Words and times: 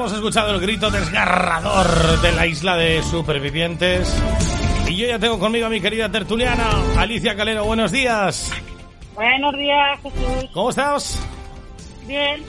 Hemos 0.00 0.14
escuchado 0.14 0.54
el 0.54 0.60
grito 0.62 0.90
desgarrador 0.90 2.22
de 2.22 2.32
la 2.32 2.46
isla 2.46 2.74
de 2.74 3.02
supervivientes. 3.02 4.10
Y 4.88 4.96
yo 4.96 5.06
ya 5.06 5.18
tengo 5.18 5.38
conmigo 5.38 5.66
a 5.66 5.68
mi 5.68 5.78
querida 5.78 6.10
tertuliana, 6.10 6.70
Alicia 6.96 7.36
Calero. 7.36 7.66
Buenos 7.66 7.92
días. 7.92 8.50
Buenos 9.14 9.52
días, 9.52 10.00
Jesús. 10.02 10.50
¿Cómo 10.54 10.70
estás? 10.70 11.22
Bien, 12.06 12.42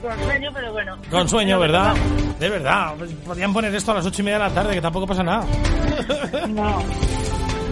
con 0.00 0.16
sueño, 0.24 0.50
pero 0.54 0.72
bueno. 0.72 0.96
Con 1.10 1.28
sueño, 1.28 1.58
¿verdad? 1.58 1.96
De 2.38 2.48
verdad. 2.48 2.94
Podrían 3.26 3.52
poner 3.52 3.74
esto 3.74 3.90
a 3.90 3.94
las 3.96 4.06
ocho 4.06 4.22
y 4.22 4.26
media 4.26 4.38
de 4.38 4.44
la 4.44 4.54
tarde, 4.54 4.74
que 4.74 4.80
tampoco 4.80 5.08
pasa 5.08 5.24
nada. 5.24 5.44
No. 6.48 6.80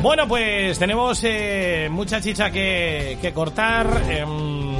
Bueno, 0.03 0.27
pues 0.27 0.81
tenemos 0.81 1.23
eh, 1.23 1.87
mucha 1.93 2.21
chicha 2.21 2.51
que, 2.51 3.19
que 3.23 3.33
cortar. 3.33 3.87
em, 4.11 4.72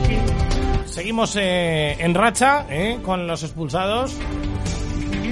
seguimos 0.93 1.35
eh, 1.37 1.97
en 1.99 2.15
racha 2.15 2.67
eh, 2.71 2.99
con 3.05 3.27
los 3.27 3.43
expulsados. 3.43 4.17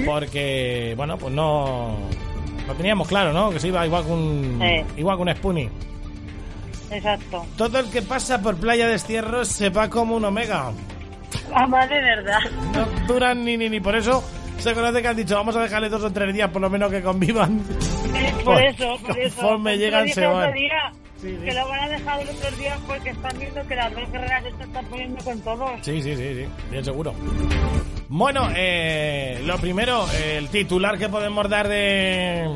Porque, 0.05 0.93
bueno, 0.97 1.17
pues 1.17 1.33
no. 1.33 1.95
Lo 2.67 2.73
teníamos 2.75 3.07
claro, 3.07 3.33
¿no? 3.33 3.49
Que 3.51 3.59
se 3.59 3.67
iba 3.67 3.85
igual 3.85 4.03
que 4.05 4.11
un. 4.11 4.59
Sí. 4.61 4.99
Igual 4.99 5.17
que 5.17 5.21
un 5.23 5.35
Spoonie. 5.35 5.69
Exacto. 6.89 7.45
Todo 7.57 7.79
el 7.79 7.89
que 7.89 8.01
pasa 8.01 8.41
por 8.41 8.57
Playa 8.57 8.87
de 8.87 8.95
Estierros 8.95 9.47
se 9.47 9.69
va 9.69 9.89
como 9.89 10.15
un 10.15 10.25
omega. 10.25 10.71
Mamá, 11.51 11.87
de 11.87 12.01
verdad. 12.01 12.39
No 12.73 12.85
duran 13.07 13.45
ni 13.45 13.57
ni 13.57 13.69
ni. 13.69 13.79
Por 13.79 13.95
eso 13.95 14.23
se 14.57 14.73
conoce 14.73 15.01
que 15.01 15.07
han 15.07 15.15
dicho, 15.15 15.35
vamos 15.35 15.55
a 15.55 15.61
dejarle 15.61 15.89
dos 15.89 16.03
o 16.03 16.11
tres 16.11 16.33
días 16.33 16.49
por 16.49 16.61
lo 16.61 16.69
menos 16.69 16.91
que 16.91 17.01
convivan. 17.01 17.59
Por- 18.43 18.55
Por 18.55 18.61
eso, 18.63 18.97
por 19.05 19.17
eso. 19.19 19.35
conforme 19.41 19.63
Por 19.63 19.71
eso 19.71 19.79
llegan, 19.79 20.07
se 20.09 20.25
van. 20.27 20.53
día, 20.53 20.91
Sí, 21.21 21.37
sí. 21.37 21.45
Que 21.45 21.53
lo 21.53 21.67
van 21.67 21.79
a 21.81 21.89
dejar 21.89 22.25
los 22.25 22.35
otros 22.35 22.57
días 22.57 22.79
porque 22.87 23.09
están 23.11 23.37
viendo 23.37 23.67
que 23.67 23.75
las 23.75 23.93
dos 23.93 24.11
guerreras 24.11 24.43
se 24.57 24.63
están 24.63 24.85
poniendo 24.85 25.23
con 25.23 25.39
todos. 25.41 25.71
Sí, 25.81 26.01
sí, 26.01 26.15
sí, 26.15 26.33
sí, 26.33 26.47
bien 26.71 26.83
seguro. 26.83 27.13
Bueno, 28.09 28.49
eh, 28.55 29.39
lo 29.45 29.57
primero, 29.57 30.05
el 30.11 30.49
titular 30.49 30.97
que 30.97 31.09
podemos 31.09 31.47
dar 31.47 31.67
de 31.67 32.49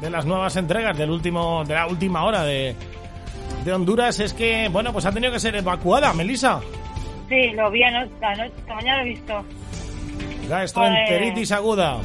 de 0.00 0.10
las 0.10 0.24
nuevas 0.24 0.56
entregas 0.56 0.96
del 0.96 1.10
último 1.10 1.64
de 1.64 1.74
la 1.74 1.86
última 1.86 2.24
hora 2.24 2.44
de, 2.44 2.74
de 3.64 3.72
Honduras 3.72 4.20
es 4.20 4.32
que, 4.32 4.68
bueno, 4.68 4.92
pues 4.92 5.04
ha 5.06 5.12
tenido 5.12 5.32
que 5.32 5.40
ser 5.40 5.56
evacuada, 5.56 6.12
Melissa. 6.14 6.60
Sí, 7.28 7.50
lo 7.52 7.70
vi 7.70 7.82
anoche, 7.82 8.12
anoche 8.22 8.52
esta 8.56 8.74
mañana 8.74 9.02
lo 9.02 9.06
he 9.06 9.10
visto. 9.10 9.44
Gastroenteritis 10.48 11.52
aguda. 11.52 11.98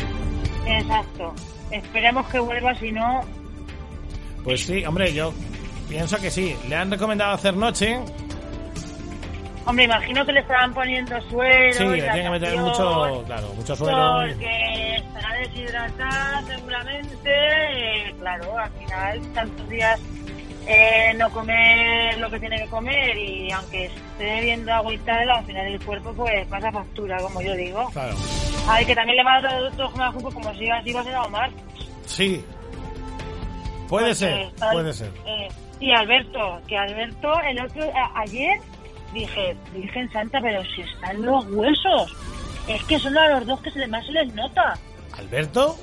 Exacto. 0.68 1.34
Esperemos 1.72 2.28
que 2.28 2.40
vuelva, 2.40 2.76
si 2.76 2.92
no, 2.92 3.22
Pues 4.44 4.66
sí, 4.66 4.84
hombre, 4.86 5.14
yo 5.14 5.34
pienso 5.88 6.18
que 6.18 6.30
sí. 6.30 6.56
Le 6.68 6.76
han 6.76 6.92
recomendado 6.92 7.34
hacer 7.34 7.56
noche. 7.56 8.00
Hombre, 9.66 9.86
imagino 9.86 10.26
que 10.26 10.34
le 10.34 10.40
estarán 10.42 10.74
poniendo 10.74 11.22
suero. 11.30 11.74
Sí, 11.74 11.84
le 11.86 12.02
tienen 12.02 12.24
que 12.24 12.30
meter 12.32 12.58
mucho, 12.58 13.24
claro, 13.26 13.54
mucho 13.54 13.76
suelo. 13.76 14.22
Porque 14.28 14.96
estará 14.96 15.38
deshidratada 15.40 16.44
seguramente. 16.48 17.30
eh, 17.30 18.14
claro, 18.20 18.58
al 18.58 18.72
final, 18.72 19.34
tantos 19.34 19.70
días 19.70 20.02
eh, 20.66 21.14
no 21.18 21.30
comer 21.30 22.18
lo 22.20 22.30
que 22.30 22.40
tiene 22.40 22.58
que 22.64 22.70
comer 22.70 23.18
y 23.18 23.52
aunque 23.52 23.86
esté 23.86 24.24
bebiendo 24.24 24.74
agua 24.74 24.94
y 24.94 24.98
tal, 25.00 25.30
al 25.30 25.46
final 25.46 25.68
el 25.68 25.80
cuerpo 25.84 26.14
pues 26.14 26.48
pasa 26.48 26.72
factura, 26.72 27.18
como 27.18 27.42
yo 27.42 27.54
digo. 27.56 27.90
Claro. 27.92 28.16
Ay, 28.68 28.86
que 28.86 28.96
también 28.96 29.18
le 29.18 29.24
va 29.24 29.38
a 29.38 29.42
dar 29.42 29.64
otro 29.64 29.92
como 29.92 30.54
si 30.56 30.70
así 30.70 30.94
va 30.94 31.02
a 31.02 31.04
ser 31.04 31.16
a 31.16 31.24
Omar. 31.24 31.50
Sí. 32.06 32.44
Puede 33.94 34.06
Porque 34.06 34.16
ser, 34.16 34.52
puede 34.72 34.94
ser. 34.94 35.12
eh, 35.26 35.48
y 35.80 35.92
Alberto, 35.92 36.60
que 36.68 36.76
Alberto, 36.78 37.40
el 37.42 37.60
otro, 37.64 37.84
a- 37.96 38.22
ayer 38.22 38.60
dije, 39.14 39.56
Virgen 39.74 40.12
Santa, 40.12 40.40
pero 40.42 40.64
si 40.66 40.82
están 40.82 41.22
los 41.22 41.46
huesos. 41.52 42.16
Es 42.68 42.84
que 42.86 42.98
son 42.98 43.16
a 43.18 43.28
los 43.28 43.46
dos 43.46 43.60
que 43.62 43.70
se 43.72 43.86
más 43.88 44.04
se 44.06 44.12
les 44.14 44.34
nota. 44.34 44.74
¿Alberto? 45.18 45.78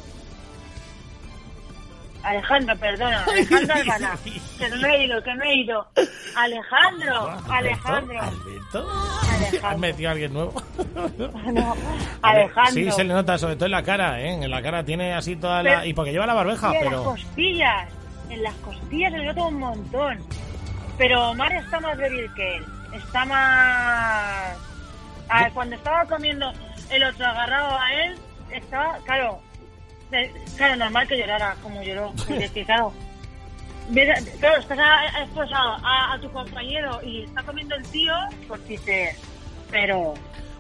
Alejandro, 2.23 2.77
perdona, 2.77 3.25
Alejandro. 3.29 4.09
Que 4.59 4.69
no 4.69 4.77
me 4.77 4.95
he 4.95 5.05
ido, 5.07 5.23
que 5.23 5.35
no 5.35 5.43
he 5.45 5.55
ido. 5.57 5.87
Alejandro, 6.37 7.31
Alejandro. 7.51 8.21
¿Alberto? 8.21 8.89
Alejandro. 9.31 9.69
¿Has 9.69 9.79
metido 9.79 10.09
a 10.09 10.13
alguien 10.13 10.33
nuevo? 10.35 10.63
No, 11.53 11.75
Alejandro. 12.23 12.73
Sí, 12.75 12.91
se 12.91 13.05
le 13.05 13.15
nota, 13.15 13.39
sobre 13.39 13.55
todo 13.57 13.65
en 13.67 13.71
la 13.73 13.83
cara, 13.83 14.21
¿eh? 14.21 14.35
En 14.35 14.51
la 14.51 14.61
cara 14.63 14.85
tiene 14.85 15.15
así 15.15 15.37
toda 15.37 15.63
la... 15.63 15.71
Pero- 15.71 15.85
Y 15.87 15.95
porque 15.95 16.13
lleva 16.13 16.27
la 16.27 16.35
barbeja, 16.35 16.67
en 16.69 16.75
las 16.75 16.83
pero... 16.85 17.05
costillas, 17.05 17.89
en 18.31 18.43
las 18.43 18.55
costillas 18.57 19.13
le 19.13 19.25
nota 19.27 19.43
un 19.45 19.55
montón. 19.59 20.19
Pero 20.99 21.31
Omar 21.31 21.53
está 21.53 21.81
más 21.81 21.97
débil 21.99 22.33
que 22.35 22.57
él. 22.57 22.65
Está 22.95 23.25
más... 23.25 24.57
A 25.29 25.43
ver, 25.45 25.53
cuando 25.53 25.77
estaba 25.77 26.05
comiendo 26.07 26.53
el 26.91 27.05
otro 27.05 27.27
agarrado 27.27 27.79
a 27.79 27.93
él, 28.05 28.17
estaba, 28.53 28.99
claro, 29.05 29.41
claro, 30.57 30.77
normal 30.77 31.07
que 31.07 31.19
llorara 31.19 31.55
como 31.63 31.83
lloró. 31.83 32.13
Es 32.29 32.51
que, 32.51 32.65
claro, 32.65 32.93
estás 34.59 34.79
esposado 35.23 35.77
a, 35.83 36.15
a 36.15 36.21
tu 36.21 36.31
compañero 36.31 37.01
y 37.03 37.25
está 37.25 37.43
comiendo 37.43 37.75
el 37.77 37.83
tío, 37.87 38.13
pues 38.47 38.67
dices, 38.69 39.17
pero... 39.71 40.15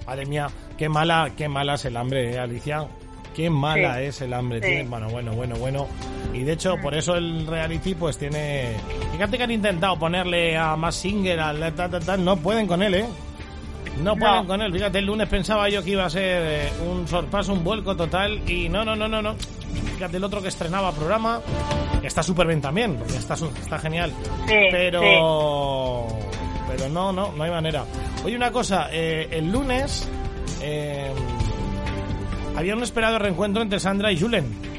Madre 0.06 0.26
mía, 0.26 0.48
qué 0.76 0.88
mala, 0.88 1.30
qué 1.36 1.48
mala 1.48 1.75
es 1.75 1.84
el 1.84 1.97
hambre, 1.97 2.32
¿eh, 2.34 2.38
Alicia? 2.38 2.86
Qué 3.34 3.48
mala 3.50 3.97
Sí. 3.98 4.04
es 4.04 4.20
el 4.22 4.32
hambre, 4.32 4.60
Sí. 4.60 4.86
bueno, 4.88 5.09
bueno, 5.10 5.32
bueno, 5.32 5.54
bueno. 5.56 5.86
Y 6.32 6.44
de 6.44 6.52
hecho, 6.52 6.76
por 6.80 6.94
eso 6.94 7.16
el 7.16 7.46
reality 7.46 7.94
pues 7.94 8.16
tiene... 8.16 8.76
Fíjate 9.12 9.36
que 9.36 9.42
han 9.42 9.50
intentado 9.50 9.98
ponerle 9.98 10.56
a 10.56 10.76
más 10.76 10.94
Singer, 10.94 11.41
al 11.41 11.74
tal, 11.74 11.91
tal, 11.91 12.04
tal, 12.04 12.24
no 12.24 12.36
pueden 12.36 12.66
con 12.66 12.82
él, 12.82 12.94
¿eh? 12.94 13.06
No 14.02 14.16
pueden 14.16 14.46
con 14.46 14.62
él. 14.62 14.72
Fíjate, 14.72 14.98
el 14.98 15.06
lunes 15.06 15.28
pensaba 15.28 15.68
yo 15.68 15.82
que 15.82 15.91
iba 15.91 16.04
a 16.04 16.10
ser 16.10 16.42
eh, 16.46 16.72
un 16.88 17.06
sorpaso, 17.06 17.52
un 17.52 17.64
vuelco 17.64 17.96
total 17.96 18.48
y 18.48 18.68
no, 18.68 18.84
no, 18.84 18.94
no, 18.96 19.08
no, 19.08 19.20
no. 19.20 19.34
Fíjate, 19.94 20.16
el 20.16 20.24
otro 20.24 20.41
que 20.41 20.48
estrenaba 20.48 20.92
programa 20.92 21.41
está 22.02 22.22
súper 22.22 22.47
bien 22.47 22.60
también, 22.60 22.97
porque 22.97 23.16
está, 23.16 23.34
está 23.34 23.78
genial. 23.78 24.12
Sí, 24.47 24.54
pero... 24.70 26.06
Pero 26.68 26.88
no, 26.88 27.12
no, 27.12 27.32
no 27.32 27.42
hay 27.42 27.50
manera. 27.50 27.84
Oye, 28.24 28.36
una 28.36 28.52
cosa, 28.52 28.88
eh, 28.92 29.28
el 29.32 29.50
lunes 29.50 30.08
eh, 30.62 31.10
había 32.56 32.76
un 32.76 32.82
esperado 32.82 33.18
reencuentro 33.18 33.60
entre 33.60 33.80
Sandra 33.80 34.12
y 34.12 34.20
Julen. 34.20 34.69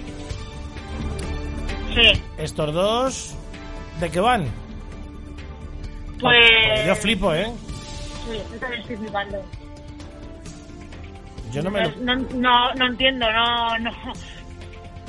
Sí, 1.94 2.24
Estos 2.38 2.74
dos, 2.74 3.35
¿de 4.00 4.09
qué 4.09 4.19
van? 4.19 4.46
pues... 6.19 6.85
Yo 6.85 6.96
flipo, 6.96 7.34
¿eh? 7.34 7.52
Sí, 8.25 8.38
yo 8.53 8.59
también 8.59 8.81
estoy 8.81 8.97
flipando. 8.97 9.44
Yo 11.51 11.63
no 11.63 11.72
me 11.72 11.83
lo... 11.83 11.92
No, 11.98 12.16
no, 12.16 12.74
no 12.75 12.86
entiendo, 12.88 13.25
no, 13.31 13.77
no. 13.80 13.92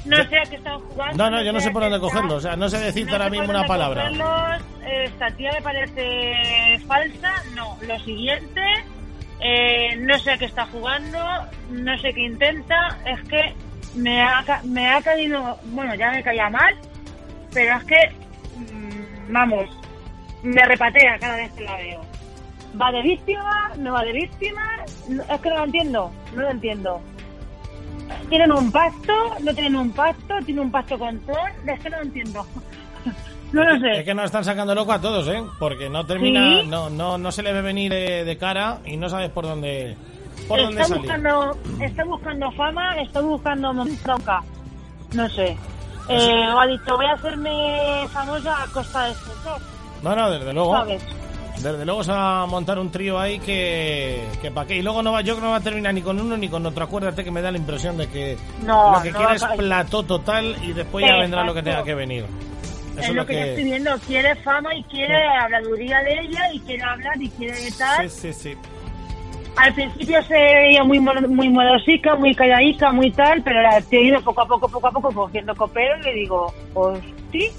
No 0.04 0.16
Yo- 0.16 0.24
sé 0.24 0.38
a 0.38 0.42
qué 0.46 0.56
están 0.56 0.80
jugando. 0.80 1.16
No, 1.24 1.30
no, 1.30 1.42
yo 1.44 1.52
no 1.52 1.60
sé 1.60 1.70
por 1.70 1.82
dónde 1.82 2.00
cogerlo. 2.00 2.34
O 2.34 2.40
sea, 2.40 2.56
no 2.56 2.68
sé 2.68 2.78
decirte 2.78 3.10
No 3.12 3.16
ahora 3.18 3.30
mismo 3.30 3.50
una 3.50 3.64
palabra. 3.66 4.02
cogerlos. 4.08 4.62
Esta 4.84 5.30
tía 5.36 5.52
me 5.52 5.62
parece 5.62 6.80
falsa. 6.88 7.30
No, 7.54 7.76
lo 7.86 7.98
siguiente, 8.00 8.60
eh, 9.38 9.94
no 10.00 10.18
sé 10.18 10.32
a 10.32 10.38
qué 10.38 10.46
está 10.46 10.66
jugando, 10.66 11.18
no 11.70 11.96
sé 12.00 12.12
qué 12.14 12.22
intenta. 12.22 12.98
Es 13.06 13.20
que 13.28 13.54
me 13.94 14.22
ha, 14.22 14.44
me 14.64 14.88
ha 14.88 15.02
caído, 15.02 15.58
bueno, 15.66 15.94
ya 15.94 16.10
me 16.10 16.22
caía 16.22 16.48
mal, 16.50 16.74
pero 17.52 17.76
es 17.76 17.84
que, 17.84 17.96
mm, 18.56 19.32
vamos, 19.32 19.68
me 20.42 20.64
repatea 20.64 21.18
cada 21.18 21.36
vez 21.36 21.52
que 21.52 21.64
la 21.64 21.76
veo. 21.76 22.00
¿Va 22.80 22.90
de 22.90 23.02
víctima? 23.02 23.70
¿No 23.78 23.92
va 23.92 24.02
de 24.02 24.12
víctima? 24.12 24.62
No, 25.08 25.22
es 25.22 25.40
que 25.40 25.48
no 25.50 25.56
lo 25.58 25.64
entiendo, 25.64 26.12
no 26.34 26.42
lo 26.42 26.50
entiendo. 26.50 27.00
¿Tienen 28.28 28.52
un 28.52 28.70
pacto? 28.72 29.12
¿No 29.40 29.54
tienen 29.54 29.76
un 29.76 29.90
pacto? 29.92 30.34
¿Tiene 30.44 30.60
un 30.60 30.70
pacto 30.70 30.98
con 30.98 31.18
Thor? 31.20 31.50
Es 31.66 31.80
que 31.80 31.90
no 31.90 31.96
lo 31.98 32.02
entiendo. 32.02 32.46
No 33.52 33.62
lo 33.64 33.78
sé. 33.80 33.98
Es 33.98 34.04
que 34.06 34.14
nos 34.14 34.24
están 34.24 34.44
sacando 34.46 34.74
loco 34.74 34.92
a 34.92 34.98
todos, 35.02 35.28
¿eh? 35.28 35.42
Porque 35.58 35.90
no 35.90 36.06
termina, 36.06 36.62
Sí. 36.62 36.66
no, 36.68 36.88
no, 36.88 37.18
no 37.18 37.30
se 37.30 37.42
le 37.42 37.52
ve 37.52 37.60
venir 37.60 37.92
de, 37.92 38.24
de 38.24 38.38
cara 38.38 38.78
y 38.86 38.96
no 38.96 39.10
sabes 39.10 39.28
por 39.28 39.44
dónde, 39.44 39.94
por 40.49 40.58
está 40.58 40.87
buscando, 40.94 41.58
está 41.81 42.05
buscando 42.05 42.52
fama, 42.52 43.00
está 43.00 43.20
buscando 43.20 43.73
bronca. 44.05 44.43
No 45.12 45.29
sé. 45.29 45.56
Eh, 46.08 46.44
ha 46.44 46.67
dicho, 46.67 46.96
voy 46.96 47.06
a 47.06 47.12
hacerme 47.12 48.08
famosa 48.12 48.62
a 48.62 48.67
costa 48.67 49.05
de 49.05 49.12
estos 49.12 49.44
dos, 49.44 49.62
No, 50.02 50.17
no, 50.17 50.31
desde 50.31 50.52
luego. 50.52 50.75
¿sabes? 50.75 51.02
Desde 51.62 51.84
luego 51.84 52.02
se 52.02 52.11
va 52.11 52.43
a 52.43 52.46
montar 52.46 52.79
un 52.79 52.90
trío 52.90 53.20
ahí 53.20 53.38
que, 53.38 54.26
que 54.40 54.50
para 54.50 54.67
qué. 54.67 54.76
Y 54.76 54.82
luego 54.82 55.02
no 55.02 55.12
va, 55.12 55.20
yo 55.20 55.34
creo 55.34 55.37
que 55.37 55.43
no 55.43 55.50
va 55.50 55.58
a 55.58 55.61
terminar 55.61 55.94
ni 55.94 56.02
con 56.02 56.20
uno 56.20 56.37
ni 56.37 56.49
con 56.49 56.67
otro. 56.67 56.84
Acuérdate 56.84 57.23
que 57.23 57.31
me 57.31 57.40
da 57.40 57.52
la 57.52 57.58
impresión 57.58 57.96
de 57.96 58.08
que 58.08 58.37
No, 58.64 58.96
lo 58.96 59.02
que 59.02 59.12
no 59.12 59.19
quiere 59.19 59.34
es 59.37 59.44
plató 59.44 60.02
total 60.02 60.56
y 60.62 60.73
después 60.73 61.06
ya 61.06 61.19
vendrá 61.19 61.44
lo 61.44 61.55
que 61.55 61.62
tenga 61.62 61.84
que 61.84 61.94
venir. 61.94 62.26
Eso 62.96 63.11
es 63.11 63.14
lo 63.14 63.25
que, 63.25 63.34
yo 63.34 63.40
estoy 63.40 63.64
viendo. 63.64 63.99
Quiere 64.00 64.34
fama 64.37 64.75
y 64.75 64.82
quiere 64.84 65.25
habladuría 65.29 66.00
de 66.00 66.20
ella 66.20 66.52
y 66.52 66.61
quiere 66.61 66.82
hablar 66.82 67.23
y 67.23 67.29
quiere 67.31 67.70
tal. 67.79 68.11
Sí, 68.11 68.32
sí, 68.32 68.32
sí. 68.32 68.56
Al 69.56 69.75
principio 69.75 70.22
se 70.22 70.34
veía 70.34 70.82
muy 70.82 70.99
muy 70.99 71.49
modosica, 71.50 72.14
muy 72.16 72.34
calladica, 72.34 72.90
muy 72.90 73.10
tal, 73.10 73.43
pero 73.43 73.60
la 73.60 73.78
he 73.78 74.00
ido 74.02 74.20
poco 74.22 74.43
a 74.43 74.46
poco, 74.46 74.69
poco 74.69 74.87
a 74.87 74.90
poco 74.90 75.12
cogiendo 75.12 75.54
copero 75.54 75.99
y 75.99 76.02
le 76.04 76.14
digo, 76.14 76.54
sí, 77.31 77.50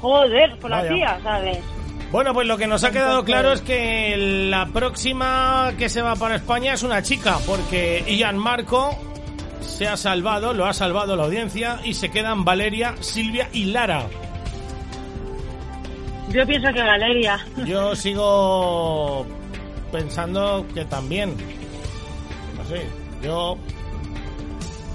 joder, 0.00 0.58
con 0.58 0.70
la 0.70 0.88
tía, 0.88 1.18
¿sabes? 1.22 1.58
Bueno, 2.10 2.32
pues 2.32 2.46
lo 2.46 2.56
que 2.56 2.66
nos 2.66 2.84
ha 2.84 2.90
quedado 2.90 3.22
claro 3.22 3.52
es 3.52 3.60
que 3.60 4.16
la 4.16 4.66
próxima 4.66 5.72
que 5.76 5.90
se 5.90 6.00
va 6.00 6.16
para 6.16 6.36
España 6.36 6.72
es 6.72 6.82
una 6.82 7.02
chica, 7.02 7.36
porque 7.46 8.02
Ian 8.08 8.38
Marco 8.38 8.96
se 9.60 9.86
ha 9.86 9.96
salvado, 9.98 10.54
lo 10.54 10.64
ha 10.64 10.72
salvado 10.72 11.16
la 11.16 11.24
audiencia 11.24 11.80
y 11.84 11.92
se 11.92 12.10
quedan 12.10 12.46
Valeria, 12.46 12.94
Silvia 13.00 13.50
y 13.52 13.66
Lara. 13.66 14.06
Yo 16.30 16.46
pienso 16.46 16.72
que 16.72 16.82
Valeria. 16.82 17.38
Yo 17.66 17.94
sigo 17.94 19.26
pensando 19.90 20.66
que 20.74 20.84
también. 20.84 21.34
No 22.56 22.64
sé, 22.64 22.86
yo 23.22 23.56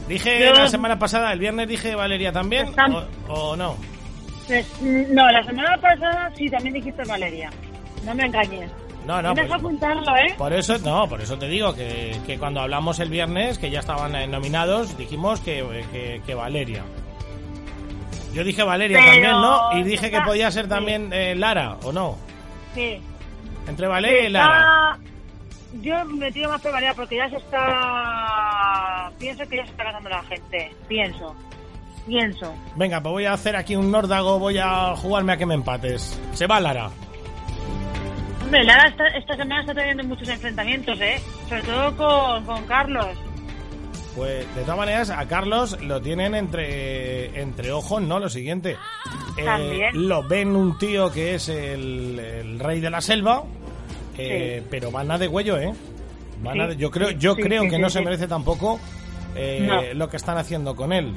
dije 0.07 0.39
Yo- 0.45 0.53
la 0.53 0.67
semana 0.67 0.99
pasada, 0.99 1.31
el 1.33 1.39
viernes 1.39 1.67
dije 1.67 1.95
Valeria 1.95 2.31
también 2.31 2.69
o, 3.27 3.33
o 3.33 3.55
no. 3.55 3.75
Pues, 4.47 4.67
No, 4.81 5.29
la 5.31 5.43
semana 5.43 5.77
pasada 5.77 6.31
sí 6.35 6.49
también 6.49 6.73
dijiste 6.75 7.03
Valeria. 7.05 7.49
No 8.05 8.13
me 8.13 8.25
engañes. 8.25 8.69
No, 9.07 9.21
no, 9.21 9.33
pues- 9.33 9.51
apuntarlo, 9.51 10.15
¿eh? 10.15 10.33
Por 10.37 10.53
eso, 10.53 10.77
no, 10.79 11.07
por 11.09 11.19
eso 11.21 11.37
te 11.37 11.47
digo 11.47 11.73
que, 11.73 12.17
que 12.25 12.37
cuando 12.37 12.61
hablamos 12.61 12.99
el 12.99 13.09
viernes, 13.09 13.57
que 13.59 13.69
ya 13.69 13.79
estaban 13.79 14.15
eh, 14.15 14.27
nominados, 14.27 14.97
dijimos 14.97 15.39
que, 15.41 15.83
que, 15.91 16.21
que 16.25 16.35
Valeria. 16.35 16.83
Yo 18.33 18.43
dije 18.43 18.63
Valeria 18.63 18.97
Pero- 18.99 19.11
también, 19.11 19.31
¿no? 19.33 19.77
Y 19.79 19.83
dije 19.83 20.09
que 20.09 20.21
podía 20.21 20.49
ser 20.51 20.63
sí. 20.65 20.69
también 20.69 21.11
eh, 21.13 21.35
Lara, 21.35 21.77
¿o 21.83 21.91
no? 21.91 22.17
Sí. 22.73 22.99
Entre 23.67 23.87
Valeria 23.87 24.27
y 24.27 24.29
Lara. 24.29 24.97
Yo 25.81 26.05
me 26.05 26.31
tiro 26.31 26.49
más 26.49 26.61
por 26.61 26.71
Valeria 26.71 26.93
porque 26.93 27.15
ya 27.17 27.29
se 27.29 27.37
está... 27.37 29.11
Pienso 29.19 29.47
que 29.47 29.57
ya 29.57 29.65
se 29.65 29.71
está 29.71 29.83
ganando 29.85 30.09
la 30.09 30.23
gente. 30.23 30.71
Pienso. 30.87 31.35
Pienso. 32.05 32.53
Venga, 32.75 33.01
pues 33.01 33.11
voy 33.11 33.25
a 33.25 33.33
hacer 33.33 33.55
aquí 33.55 33.75
un 33.75 33.89
nórdago, 33.89 34.37
voy 34.37 34.57
a 34.59 34.95
jugarme 34.95 35.33
a 35.33 35.37
que 35.37 35.45
me 35.45 35.55
empates. 35.55 36.19
Se 36.33 36.45
va 36.47 36.59
Lara. 36.59 36.89
Hombre, 38.43 38.63
Lara 38.65 38.89
esta, 38.89 39.07
esta 39.07 39.35
semana 39.35 39.61
está 39.61 39.73
teniendo 39.73 40.03
muchos 40.03 40.27
enfrentamientos, 40.27 40.99
¿eh? 40.99 41.21
Sobre 41.47 41.61
todo 41.63 41.97
con, 41.97 42.45
con 42.45 42.65
Carlos. 42.65 43.17
Pues 44.15 44.45
de 44.55 44.61
todas 44.61 44.77
maneras, 44.77 45.09
a 45.09 45.27
Carlos 45.27 45.81
lo 45.81 45.99
tienen 46.01 46.35
entre, 46.35 47.39
entre 47.41 47.71
ojos, 47.71 48.01
¿no? 48.01 48.19
Lo 48.19 48.29
siguiente. 48.29 48.77
Eh, 49.37 49.43
También. 49.43 50.07
lo 50.07 50.21
ven 50.23 50.55
un 50.55 50.77
tío 50.77 51.11
que 51.11 51.33
es 51.35 51.49
el, 51.49 52.19
el 52.19 52.59
rey 52.59 52.79
de 52.79 52.91
la 52.91 53.01
selva, 53.01 53.43
eh, 54.17 54.61
pero 54.69 54.91
van 54.91 55.09
a 55.09 55.17
de 55.17 55.27
huello, 55.27 55.57
¿eh? 55.57 55.73
Van 56.43 56.53
Sí, 56.53 56.59
a 56.59 56.67
de- 56.67 56.75
yo 56.77 56.91
creo, 56.91 57.09
yo 57.11 57.33
sí, 57.35 57.41
creo 57.41 57.67
que 57.67 57.79
no 57.79 57.89
se 57.89 58.01
merece 58.01 58.27
tampoco 58.27 58.79
eh, 59.35 59.65
No. 59.67 59.81
lo 59.95 60.09
que 60.09 60.17
están 60.17 60.37
haciendo 60.37 60.75
con 60.75 60.93
él. 60.93 61.15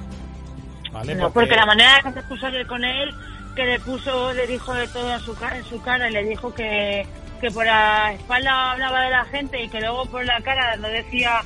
¿Vale? 0.91 1.15
No, 1.17 1.31
porque 1.31 1.55
la 1.55 1.67
manera 1.67 2.01
que 2.03 2.13
se 2.13 2.23
puso 2.23 2.47
con 2.67 2.83
él, 2.83 3.11
que 3.55 3.65
le 3.67 3.79
puso, 3.81 4.33
le 4.33 4.47
dijo 4.47 4.73
de 4.73 4.89
todo 4.89 5.13
en 5.13 5.21
su, 5.21 5.35
ca- 5.35 5.55
en 5.59 5.65
su 5.65 5.83
cara 5.83 6.09
y 6.09 6.13
le 6.15 6.25
dijo 6.25 6.55
que, 6.55 7.07
que 7.43 7.51
por 7.51 7.67
la 7.67 8.15
espalda 8.15 8.73
hablaba 8.73 9.03
de 9.03 9.11
la 9.11 9.25
gente 9.27 9.63
y 9.63 9.69
que 9.69 9.81
luego 9.81 10.07
por 10.07 10.25
la 10.25 10.41
cara 10.41 10.77
no 10.77 10.89
decía 10.89 11.43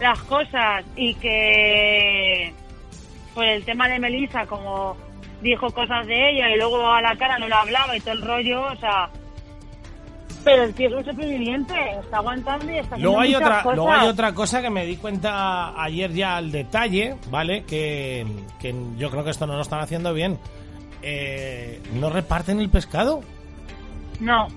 las 0.00 0.18
cosas 0.22 0.84
y 0.96 1.14
que 1.14 2.52
por 3.34 3.44
el 3.44 3.64
tema 3.64 3.88
de 3.88 3.98
Melissa, 3.98 4.46
como 4.46 4.96
dijo 5.42 5.70
cosas 5.70 6.06
de 6.06 6.30
ella 6.30 6.50
y 6.50 6.58
luego 6.58 6.86
a 6.86 7.00
la 7.00 7.16
cara 7.16 7.38
no 7.38 7.48
le 7.48 7.54
hablaba 7.54 7.96
y 7.96 8.00
todo 8.00 8.12
el 8.12 8.22
rollo, 8.22 8.62
o 8.62 8.76
sea... 8.76 9.08
Pero 10.42 10.62
el 10.62 10.74
tío 10.74 10.88
es 10.88 10.94
un 10.94 11.04
superviviente, 11.04 11.74
está 12.02 12.16
aguantando 12.16 12.64
y 12.72 12.78
está 12.78 12.94
haciendo 12.94 13.08
Luego 13.08 13.20
hay, 13.20 13.28
muchas 13.34 13.42
otra, 13.42 13.62
cosas. 13.62 13.76
luego 13.76 13.92
hay 13.92 14.08
otra 14.08 14.32
cosa 14.34 14.62
que 14.62 14.70
me 14.70 14.86
di 14.86 14.96
cuenta 14.96 15.82
ayer 15.82 16.12
ya 16.12 16.36
al 16.38 16.50
detalle, 16.50 17.16
¿vale? 17.28 17.64
Que, 17.64 18.26
que 18.58 18.74
yo 18.96 19.10
creo 19.10 19.22
que 19.22 19.30
esto 19.30 19.46
no 19.46 19.56
lo 19.56 19.60
están 19.60 19.80
haciendo 19.80 20.14
bien. 20.14 20.38
Eh, 21.02 21.82
no 21.92 22.08
reparten 22.08 22.58
el 22.58 22.70
pescado. 22.70 23.20
No. 24.18 24.48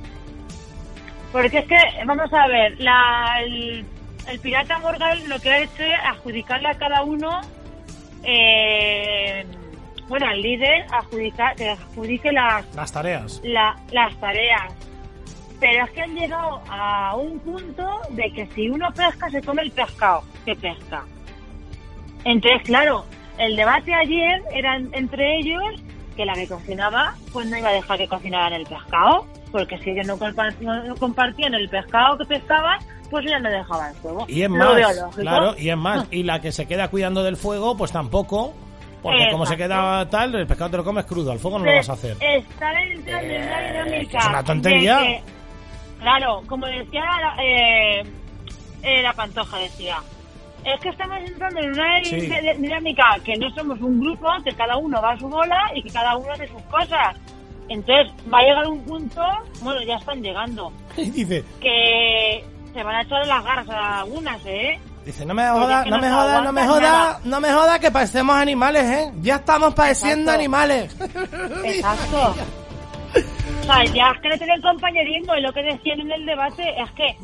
Porque 1.33 1.57
es 1.59 1.65
que, 1.65 1.77
vamos 2.05 2.31
a 2.31 2.47
ver, 2.47 2.79
la, 2.79 3.41
el, 3.43 3.85
el 4.29 4.39
pirata 4.39 4.79
Morgan 4.79 5.27
lo 5.29 5.39
que 5.39 5.49
ha 5.51 5.59
hecho 5.59 5.83
es 5.83 5.93
adjudicarle 6.05 6.69
a 6.69 6.75
cada 6.77 7.03
uno, 7.03 7.41
eh, 8.23 9.45
bueno, 10.07 10.27
al 10.27 10.41
líder, 10.41 10.85
adjudicar, 10.91 11.55
que 11.55 11.69
adjudique 11.69 12.31
las, 12.31 12.65
Las 12.75 12.91
tareas. 12.91 13.41
la- 13.43 13.77
las 13.91 14.15
tareas. 14.19 14.73
Pero 15.59 15.85
es 15.85 15.91
que 15.91 16.01
han 16.01 16.15
llegado 16.15 16.61
a 16.69 17.15
un 17.15 17.39
punto 17.39 18.01
de 18.09 18.31
que 18.33 18.45
si 18.47 18.69
uno 18.69 18.91
pesca, 18.93 19.29
se 19.29 19.41
come 19.41 19.61
el 19.61 19.71
pescado 19.71 20.23
que 20.45 20.55
pesca. 20.55 21.03
Entonces, 22.25 22.61
claro, 22.63 23.05
el 23.37 23.55
debate 23.55 23.93
ayer 23.93 24.41
era 24.53 24.75
en- 24.75 24.89
entre 24.93 25.37
ellos 25.39 25.63
que 26.15 26.25
la 26.25 26.33
que 26.33 26.47
cocinaba, 26.47 27.15
pues 27.31 27.47
no 27.49 27.57
iba 27.57 27.69
a 27.69 27.73
dejar 27.73 27.97
que 27.97 28.07
cocinaran 28.07 28.53
el 28.53 28.65
pescado, 28.65 29.25
porque 29.51 29.77
si 29.79 29.91
ellos 29.91 30.05
no 30.07 30.17
compartían 30.99 31.53
el 31.53 31.69
pescado 31.69 32.17
que 32.17 32.25
pescaban, 32.25 32.79
pues 33.13 33.25
ella 33.27 33.39
no 33.39 33.49
dejaba 33.49 33.89
el 33.89 33.95
fuego. 33.95 34.25
Y 34.27 34.41
es 34.41 34.49
más, 34.49 34.75
claro, 35.15 35.55
y 35.57 35.69
es 35.69 35.77
más, 35.77 36.07
y 36.11 36.23
la 36.23 36.41
que 36.41 36.51
se 36.51 36.65
queda 36.67 36.87
cuidando 36.89 37.23
del 37.23 37.37
fuego, 37.37 37.77
pues 37.77 37.91
tampoco, 37.91 38.53
porque 39.01 39.29
como 39.31 39.45
se 39.45 39.55
queda 39.55 40.09
tal, 40.09 40.33
el 40.35 40.47
pescado 40.47 40.71
te 40.71 40.77
lo 40.77 40.83
comes 40.83 41.05
crudo, 41.05 41.31
al 41.31 41.39
fuego 41.39 41.59
no 41.59 41.65
lo 41.65 41.75
vas 41.75 41.89
a 41.89 41.93
hacer. 41.93 42.17
Estar 42.19 42.75
en 42.77 43.07
es 43.07 44.13
una 44.27 44.43
tontería. 44.43 44.97
que- 44.99 45.21
claro, 45.99 46.41
como 46.47 46.65
decía 46.65 47.01
la, 47.21 47.35
eh, 47.43 48.03
eh, 48.81 49.01
la 49.01 49.13
Pantoja, 49.13 49.57
decía. 49.59 49.97
Es 50.65 50.79
que 50.79 50.89
estamos 50.89 51.17
entrando 51.19 51.59
en 51.59 51.71
una 51.73 52.03
Sí. 52.05 52.21
dinámica 52.57 53.03
que 53.25 53.35
no 53.35 53.49
somos 53.53 53.79
un 53.81 53.99
grupo, 53.99 54.27
que 54.45 54.51
cada 54.53 54.77
uno 54.77 55.01
va 55.01 55.11
a 55.11 55.19
su 55.19 55.27
bola 55.27 55.59
y 55.75 55.83
que 55.83 55.89
cada 55.89 56.15
uno 56.17 56.31
hace 56.31 56.47
sus 56.47 56.61
cosas. 56.63 57.17
Entonces 57.69 58.07
va 58.33 58.39
a 58.39 58.43
llegar 58.43 58.67
un 58.67 58.79
punto, 58.85 59.21
bueno, 59.61 59.81
ya 59.83 59.95
están 59.95 60.21
llegando, 60.21 60.71
dice, 60.97 61.43
que 61.61 62.43
se 62.73 62.83
van 62.83 62.95
a 62.95 63.01
echar 63.01 63.25
las 63.27 63.43
garras 63.43 63.69
a 63.69 63.99
algunas, 64.01 64.41
¿eh? 64.45 64.79
dice, 65.05 65.25
no 65.25 65.33
me 65.33 65.47
jodas, 65.49 65.85
no 65.85 65.97
no 65.97 66.01
me 66.01 66.09
jodas, 66.09 66.43
no 66.43 66.51
me 66.53 66.65
jodas, 66.67 67.25
no 67.25 67.39
me 67.41 67.51
jodas 67.51 67.79
que 67.79 67.91
parecemos 67.91 68.35
animales, 68.37 68.83
¿eh? 68.85 69.11
Ya 69.21 69.35
estamos 69.35 69.73
pareciendo 69.73 70.31
Exacto. 70.31 70.39
animales. 70.39 70.95
Exacto. 71.65 72.35
O 73.61 73.65
sea, 73.65 73.83
ya 73.85 74.11
es 74.11 74.21
que 74.21 74.27
no 74.29 74.37
tienen 74.37 74.61
compañerismo 74.61 75.35
y 75.35 75.41
lo 75.41 75.53
que 75.53 75.61
decían 75.63 76.01
en 76.01 76.11
el 76.11 76.25
debate 76.25 76.63
es 76.81 76.91
que 76.91 77.15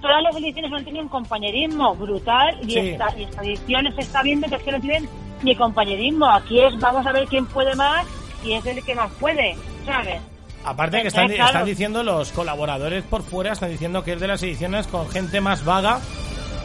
todas 0.00 0.22
las 0.22 0.34
ediciones 0.36 0.70
no 0.70 0.82
tienen 0.82 1.06
compañerismo 1.08 1.94
brutal 1.94 2.58
y, 2.62 2.70
Sí. 2.72 2.78
esta, 2.78 3.06
y 3.16 3.22
esta 3.24 3.42
edición 3.42 3.94
se 3.94 4.00
está 4.00 4.22
viendo 4.22 4.48
que 4.48 4.56
es 4.56 4.62
que 4.62 4.72
no 4.72 4.80
tienen 4.80 5.08
ni 5.42 5.54
compañerismo. 5.54 6.26
Aquí 6.28 6.60
es 6.60 6.76
vamos 6.80 7.06
a 7.06 7.12
ver 7.12 7.26
quién 7.28 7.46
puede 7.46 7.76
más 7.76 8.04
y 8.42 8.54
es 8.54 8.66
el 8.66 8.82
que 8.84 8.94
más 8.96 9.12
puede, 9.20 9.54
¿sabes? 9.86 10.20
Aparte 10.64 11.02
que 11.02 11.08
están, 11.08 11.28
claro. 11.28 11.46
están 11.46 11.64
diciendo 11.64 12.02
los 12.02 12.32
colaboradores 12.32 13.04
por 13.04 13.22
fuera, 13.22 13.52
están 13.52 13.70
diciendo 13.70 14.02
que 14.02 14.14
es 14.14 14.20
de 14.20 14.28
las 14.28 14.42
ediciones 14.42 14.86
con 14.86 15.08
gente 15.10 15.40
más 15.40 15.64
vaga 15.64 15.98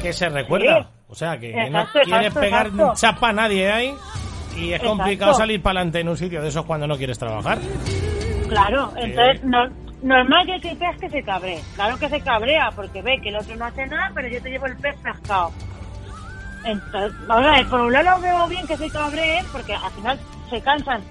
que 0.01 0.13
se 0.13 0.29
recuerda. 0.29 0.83
Sí. 0.83 0.87
O 1.09 1.15
sea, 1.15 1.37
que 1.37 1.49
Exacto, 1.49 1.99
no 1.99 2.03
quiere 2.03 2.27
exacto, 2.27 2.39
pegar 2.39 2.67
exacto. 2.67 2.93
chapa 2.95 3.29
a 3.29 3.33
nadie 3.33 3.71
ahí 3.71 3.93
y 4.55 4.73
es 4.73 4.81
complicado 4.81 5.33
salir 5.33 5.61
para 5.61 5.79
adelante 5.79 5.99
en 5.99 6.09
un 6.09 6.17
sitio 6.17 6.41
de 6.41 6.49
esos 6.49 6.65
cuando 6.65 6.87
no 6.87 6.97
quieres 6.97 7.17
trabajar. 7.17 7.57
Claro, 8.47 8.93
entonces 8.95 9.43
no, 9.43 9.67
normal 10.01 10.45
que 10.45 10.69
el 10.69 10.77
pez 10.77 10.97
que 10.99 11.09
se 11.09 11.23
cabre. 11.23 11.59
Claro 11.75 11.97
que 11.97 12.09
se 12.09 12.21
cabrea 12.21 12.69
porque 12.75 13.01
ve 13.01 13.19
que 13.21 13.29
el 13.29 13.37
otro 13.37 13.55
no 13.55 13.65
hace 13.65 13.85
nada, 13.87 14.11
pero 14.13 14.27
yo 14.27 14.41
te 14.41 14.49
llevo 14.49 14.67
el 14.67 14.77
pez 14.77 14.95
pescado. 15.01 15.51
Entonces, 16.65 17.27
vamos 17.27 17.45
a 17.47 17.51
ver, 17.51 17.67
por 17.67 17.81
un 17.81 17.93
lado 17.93 18.21
veo 18.21 18.47
bien 18.47 18.67
que 18.67 18.77
se 18.77 18.89
cabreen 18.89 19.45
porque 19.51 19.73
al 19.73 19.91
final 19.91 20.19
se 20.49 20.61
cansan 20.61 21.01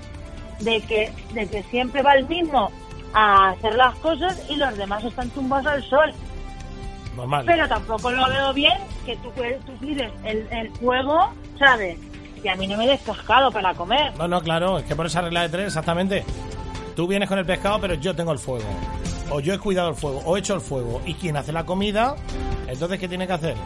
de 0.60 0.80
que, 0.82 1.10
de 1.32 1.48
que 1.48 1.62
siempre 1.64 2.02
va 2.02 2.14
el 2.14 2.26
mismo 2.28 2.70
a 3.14 3.50
hacer 3.50 3.74
las 3.74 3.94
cosas 3.96 4.40
y 4.48 4.56
los 4.56 4.76
demás 4.76 5.04
están 5.04 5.30
tumbados 5.30 5.66
al 5.66 5.82
sol. 5.84 6.12
Normal. 7.16 7.44
Pero 7.46 7.68
tampoco 7.68 8.10
lo 8.10 8.28
veo 8.28 8.52
bien 8.52 8.78
que 9.04 9.16
tú, 9.16 9.30
tú 9.66 9.72
pides 9.80 10.10
el, 10.24 10.46
el 10.50 10.70
fuego, 10.74 11.30
¿sabes? 11.58 11.98
Que 12.42 12.50
a 12.50 12.56
mí 12.56 12.66
no 12.68 12.76
me 12.76 12.86
des 12.86 13.00
pescado 13.00 13.50
para 13.50 13.74
comer. 13.74 14.16
No, 14.16 14.28
no, 14.28 14.40
claro, 14.40 14.78
es 14.78 14.84
que 14.84 14.94
por 14.94 15.06
esa 15.06 15.22
regla 15.22 15.42
de 15.42 15.48
tres, 15.48 15.66
exactamente. 15.66 16.24
Tú 16.94 17.06
vienes 17.06 17.28
con 17.28 17.38
el 17.38 17.46
pescado, 17.46 17.80
pero 17.80 17.94
yo 17.94 18.14
tengo 18.14 18.32
el 18.32 18.38
fuego. 18.38 18.68
O 19.30 19.40
yo 19.40 19.52
he 19.54 19.58
cuidado 19.58 19.88
el 19.90 19.94
fuego, 19.94 20.22
o 20.24 20.36
he 20.36 20.40
hecho 20.40 20.54
el 20.54 20.60
fuego. 20.60 21.00
Y 21.04 21.14
quien 21.14 21.36
hace 21.36 21.52
la 21.52 21.64
comida 21.64 22.16
Entonces, 22.66 22.98
¿qué 22.98 23.08
tiene 23.08 23.26
que 23.26 23.32
hacer? 23.32 23.56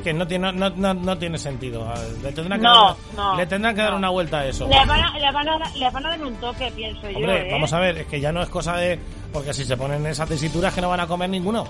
Es 0.00 0.04
que 0.04 0.14
no 0.14 0.26
tiene, 0.26 0.50
no, 0.50 0.70
no, 0.70 0.94
no 0.94 1.18
tiene 1.18 1.36
sentido. 1.36 1.86
Le 2.22 2.32
tendrán 2.32 2.58
que, 2.58 2.64
No, 2.64 2.86
dar, 2.86 2.96
no, 3.14 3.36
le 3.36 3.46
tendrán 3.46 3.74
que 3.74 3.82
dar 3.82 3.92
una 3.92 4.08
vuelta 4.08 4.38
a 4.38 4.46
eso. 4.46 4.66
Le 4.66 4.74
van, 4.74 4.90
a, 4.90 5.18
le, 5.18 5.30
van 5.30 5.46
a, 5.46 5.58
le 5.76 5.90
van 5.90 6.06
a 6.06 6.08
dar 6.08 6.22
un 6.24 6.34
toque, 6.36 6.72
pienso 6.74 7.10
yo. 7.10 7.18
Hombre, 7.18 7.48
¿eh? 7.48 7.52
vamos 7.52 7.70
a 7.74 7.80
ver, 7.80 7.98
es 7.98 8.06
que 8.06 8.18
ya 8.18 8.32
no 8.32 8.40
es 8.40 8.48
cosa 8.48 8.78
de... 8.78 8.98
Porque 9.30 9.52
si 9.52 9.62
se 9.66 9.76
ponen 9.76 10.06
esas 10.06 10.26
tesituras 10.26 10.72
que 10.72 10.80
no 10.80 10.88
van 10.88 11.00
a 11.00 11.06
comer 11.06 11.28
ninguno. 11.28 11.64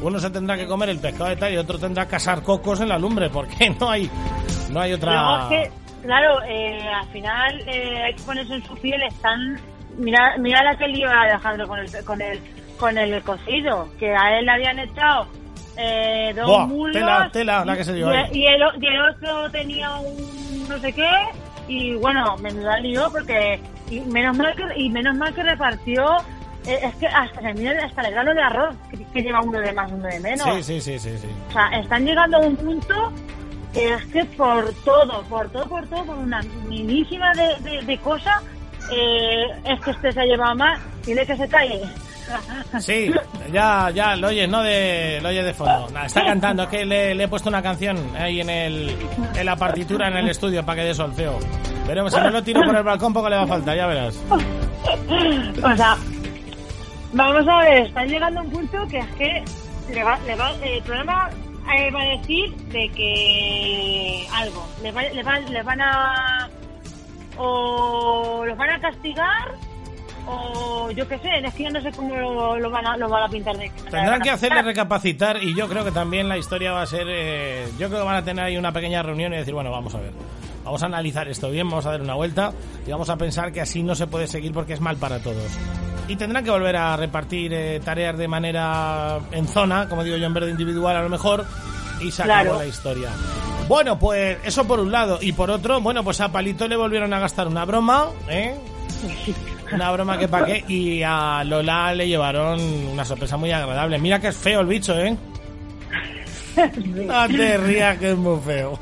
Uno 0.00 0.18
se 0.18 0.30
tendrá 0.30 0.56
que 0.56 0.66
comer 0.66 0.88
el 0.88 1.00
pescado 1.00 1.28
de 1.28 1.36
tal 1.36 1.52
y 1.52 1.58
otro 1.58 1.78
tendrá 1.78 2.08
que 2.08 2.16
asar 2.16 2.42
cocos 2.42 2.80
en 2.80 2.88
la 2.88 2.98
lumbre, 2.98 3.28
porque 3.28 3.68
no 3.80 3.90
hay, 3.90 4.10
no 4.70 4.80
hay 4.80 4.94
otra... 4.94 5.42
es 5.42 5.48
que, 5.48 5.72
claro, 6.00 6.42
eh, 6.48 6.80
al 6.80 7.08
final 7.08 7.60
eh, 7.68 8.04
hay 8.06 8.14
que 8.14 8.22
ponerse 8.22 8.54
en 8.54 8.64
su 8.64 8.74
piel. 8.76 9.02
Están. 9.02 9.60
Mira, 9.98 10.34
mira 10.38 10.62
la 10.64 10.74
que 10.78 10.88
lío 10.88 11.10
Alejandro 11.10 11.68
con 11.68 11.78
el, 11.78 12.04
con 12.06 12.22
el, 12.22 12.40
con 12.78 12.96
el 12.96 13.22
cocido, 13.22 13.86
que 13.98 14.16
a 14.16 14.38
él 14.38 14.46
le 14.46 14.52
habían 14.52 14.78
echado 14.78 15.28
eh, 15.76 16.32
dos 16.34 16.46
Buah, 16.46 16.92
tela, 16.92 17.30
tela, 17.32 17.64
la 17.64 17.76
que 17.76 17.84
se 17.84 17.94
dio 17.94 18.10
y, 18.32 18.46
el, 18.46 18.62
y 18.80 18.86
el 18.86 19.00
otro 19.10 19.50
tenía 19.50 19.94
un 19.96 20.68
no 20.68 20.78
sé 20.78 20.92
qué. 20.92 21.08
Y 21.68 21.94
bueno, 21.94 22.36
menuda 22.38 22.78
lío 22.78 23.10
porque. 23.10 23.60
Y 23.90 24.00
menos 24.00 24.36
mal 24.36 24.54
que, 24.54 24.64
y 24.80 24.88
menos 24.90 25.16
mal 25.16 25.34
que 25.34 25.42
repartió. 25.42 26.16
eh, 26.66 26.80
es 26.82 26.94
que 26.96 27.06
hasta, 27.06 27.40
hasta 27.40 28.02
el 28.02 28.10
grano 28.12 28.34
de 28.34 28.42
arroz 28.42 28.74
que, 28.90 29.04
que 29.04 29.22
lleva 29.22 29.40
uno 29.40 29.58
de 29.60 29.72
más, 29.72 29.90
uno 29.90 30.06
de 30.06 30.20
menos. 30.20 30.46
Sí, 30.56 30.62
sí, 30.62 30.80
sí, 30.80 30.98
sí, 30.98 31.18
sí. 31.18 31.28
O 31.48 31.52
sea, 31.52 31.68
están 31.78 32.04
llegando 32.04 32.36
a 32.38 32.40
un 32.40 32.56
punto 32.56 33.12
que 33.72 33.94
es 33.94 34.04
que 34.06 34.24
por 34.24 34.72
todo, 34.84 35.22
por 35.24 35.50
todo, 35.50 35.68
por 35.68 35.86
todo, 35.88 36.04
por 36.04 36.16
una 36.18 36.40
minísima 36.68 37.32
de, 37.34 37.54
de, 37.68 37.82
de 37.82 37.98
cosa, 37.98 38.40
eh, 38.92 39.44
es 39.64 39.80
que 39.80 39.90
este 39.90 40.12
se 40.12 40.20
ha 40.20 40.24
llevado 40.24 40.54
más, 40.56 40.80
dile 41.04 41.26
que 41.26 41.36
se 41.36 41.48
calle. 41.48 41.82
Sí, 42.80 43.10
ya, 43.52 43.90
ya, 43.90 44.16
lo 44.16 44.28
oyes, 44.28 44.48
¿no? 44.48 44.62
De, 44.62 45.18
lo 45.22 45.28
oyes 45.28 45.44
de 45.44 45.54
fondo. 45.54 45.88
Está 46.04 46.24
cantando, 46.24 46.64
es 46.64 46.68
que 46.68 46.84
le, 46.84 47.12
he 47.22 47.28
puesto 47.28 47.48
una 47.48 47.62
canción 47.62 47.96
ahí 48.16 48.40
en, 48.40 48.50
el, 48.50 48.96
en 49.34 49.46
la 49.46 49.56
partitura 49.56 50.08
en 50.08 50.16
el 50.16 50.28
estudio 50.28 50.64
para 50.64 50.82
que 50.82 50.88
dé 50.88 50.94
solfeo. 50.94 51.38
Veremos, 51.86 52.12
si 52.12 52.18
no 52.20 52.30
lo 52.30 52.42
tiro 52.42 52.60
por 52.64 52.76
el 52.76 52.82
balcón, 52.82 53.12
poco 53.12 53.28
le 53.28 53.36
va 53.36 53.42
a 53.42 53.46
faltar, 53.46 53.76
ya 53.76 53.86
verás. 53.86 54.18
o 54.30 55.76
sea, 55.76 55.96
vamos 57.12 57.46
a 57.48 57.58
ver, 57.60 57.86
están 57.86 58.08
llegando 58.08 58.40
a 58.40 58.42
un 58.42 58.50
punto 58.50 58.86
que 58.88 58.98
es 58.98 59.06
que 59.16 59.44
le 59.94 60.02
va, 60.02 60.18
le 60.26 60.34
va, 60.34 60.50
el 60.62 60.82
programa 60.82 61.30
eh, 61.78 61.90
va 61.92 62.00
a 62.02 62.04
decir 62.18 62.54
de 62.72 62.88
que 62.90 64.26
algo, 64.34 64.66
le, 64.82 64.90
va, 64.92 65.02
le, 65.02 65.22
va- 65.22 65.38
le 65.38 65.62
van 65.62 65.80
a 65.80 66.48
o 67.38 68.44
los 68.46 68.56
van 68.56 68.70
a 68.70 68.80
castigar 68.80 69.52
o 70.26 70.90
yo 70.90 71.06
qué 71.08 71.18
sé, 71.18 71.28
es 71.44 71.54
que 71.54 71.64
yo 71.64 71.70
no 71.70 71.80
sé 71.80 71.90
cómo 71.92 72.14
lo, 72.16 72.58
lo 72.58 72.70
van, 72.70 72.86
a, 72.86 72.96
lo 72.96 73.08
van 73.08 73.22
a 73.24 73.28
pintar 73.28 73.56
de 73.56 73.70
Tendrán 73.90 74.20
que 74.20 74.30
hacerle 74.30 74.62
recapacitar 74.62 75.42
y 75.42 75.54
yo 75.54 75.68
creo 75.68 75.84
que 75.84 75.92
también 75.92 76.28
la 76.28 76.36
historia 76.38 76.72
va 76.72 76.82
a 76.82 76.86
ser... 76.86 77.06
eh, 77.08 77.66
yo 77.78 77.88
creo 77.88 78.00
que 78.00 78.06
van 78.06 78.16
a 78.16 78.24
tener 78.24 78.44
ahí 78.44 78.56
una 78.56 78.72
pequeña 78.72 79.02
reunión 79.02 79.32
y 79.32 79.36
decir, 79.36 79.54
bueno, 79.54 79.70
vamos 79.70 79.94
a 79.94 79.98
ver. 80.00 80.12
Vamos 80.64 80.82
a 80.82 80.86
analizar 80.86 81.28
esto 81.28 81.48
bien, 81.50 81.68
vamos 81.70 81.86
a 81.86 81.92
dar 81.92 82.00
una 82.02 82.14
vuelta 82.14 82.52
y 82.86 82.90
vamos 82.90 83.08
a 83.08 83.16
pensar 83.16 83.52
que 83.52 83.60
así 83.60 83.84
no 83.84 83.94
se 83.94 84.08
puede 84.08 84.26
seguir 84.26 84.52
porque 84.52 84.72
es 84.72 84.80
mal 84.80 84.96
para 84.96 85.20
todos. 85.20 85.56
Y 86.08 86.16
tendrán 86.16 86.42
que 86.44 86.50
volver 86.50 86.76
a 86.76 86.96
repartir 86.96 87.52
eh, 87.54 87.80
tareas 87.84 88.18
de 88.18 88.26
manera 88.28 89.18
en 89.30 89.46
zona, 89.46 89.88
como 89.88 90.02
digo 90.02 90.16
yo, 90.16 90.26
en 90.26 90.34
vez 90.34 90.44
de 90.44 90.50
individual 90.50 90.96
a 90.96 91.02
lo 91.02 91.08
mejor, 91.08 91.44
y 92.00 92.10
se 92.10 92.22
acabó 92.24 92.42
Claro. 92.42 92.58
la 92.58 92.66
historia. 92.66 93.08
Bueno, 93.68 93.98
pues 93.98 94.38
eso 94.44 94.64
por 94.66 94.78
un 94.80 94.90
lado. 94.92 95.18
Y 95.20 95.32
por 95.32 95.50
otro, 95.50 95.80
bueno, 95.80 96.02
pues 96.04 96.20
a 96.20 96.30
Palito 96.30 96.66
le 96.68 96.76
volvieron 96.76 97.12
a 97.14 97.18
gastar 97.20 97.46
una 97.48 97.64
broma, 97.64 98.06
¿eh? 98.28 98.56
Una 99.72 99.90
broma 99.90 100.18
que 100.18 100.28
pa' 100.28 100.44
qué. 100.44 100.64
Y 100.68 101.02
a 101.02 101.42
Lola 101.44 101.94
le 101.94 102.08
llevaron 102.08 102.60
una 102.60 103.04
sorpresa 103.04 103.36
muy 103.36 103.52
agradable. 103.52 103.98
Mira 103.98 104.20
que 104.20 104.28
es 104.28 104.36
feo 104.36 104.60
el 104.60 104.66
bicho, 104.66 104.96
¿eh? 104.98 105.16
No 106.84 107.28
te 107.28 107.58
rías 107.58 107.98
que 107.98 108.10
es 108.10 108.16
muy 108.16 108.40
feo. 108.40 108.78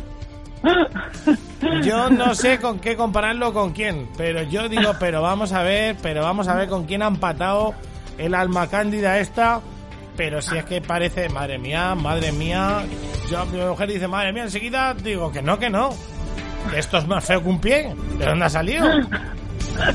Yo 1.82 2.08
no 2.10 2.34
sé 2.34 2.58
con 2.58 2.78
qué 2.78 2.96
compararlo 2.96 3.52
con 3.52 3.72
quién, 3.72 4.08
pero 4.16 4.42
yo 4.42 4.68
digo, 4.68 4.92
pero 4.98 5.22
vamos 5.22 5.52
a 5.52 5.62
ver, 5.62 5.96
pero 6.00 6.22
vamos 6.22 6.48
a 6.48 6.54
ver 6.54 6.68
con 6.68 6.84
quién 6.84 7.02
han 7.02 7.16
patado 7.16 7.74
el 8.16 8.34
alma 8.34 8.68
cándida 8.68 9.18
esta. 9.18 9.60
Pero 10.16 10.40
si 10.40 10.56
es 10.56 10.64
que 10.64 10.80
parece, 10.80 11.28
madre 11.28 11.58
mía, 11.58 11.94
madre 11.94 12.30
mía. 12.32 12.82
Yo, 13.28 13.44
mi 13.46 13.58
mujer 13.58 13.88
dice, 13.88 14.06
madre 14.06 14.32
mía, 14.32 14.44
enseguida 14.44 14.94
digo 14.94 15.32
que 15.32 15.42
no, 15.42 15.58
que 15.58 15.68
no. 15.68 15.90
Esto 16.74 16.98
es 16.98 17.06
más 17.06 17.24
feo 17.24 17.42
que 17.42 17.48
un 17.48 17.60
pie. 17.60 17.94
¿De 18.18 18.24
dónde 18.24 18.44
ha 18.44 18.50
salido? 18.50 18.86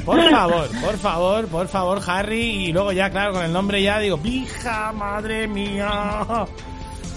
Por 0.05 0.29
favor, 0.29 0.67
por 0.81 0.98
favor, 0.98 1.48
por 1.48 1.67
favor, 1.67 2.00
Harry. 2.07 2.65
Y 2.67 2.74
luego 2.74 2.91
ya, 2.91 3.09
claro, 3.09 3.33
con 3.33 3.43
el 3.43 3.53
nombre 3.53 3.81
ya 3.81 4.00
digo, 4.00 4.17
pija, 4.17 4.91
madre 4.91 5.48
mía. 5.48 5.89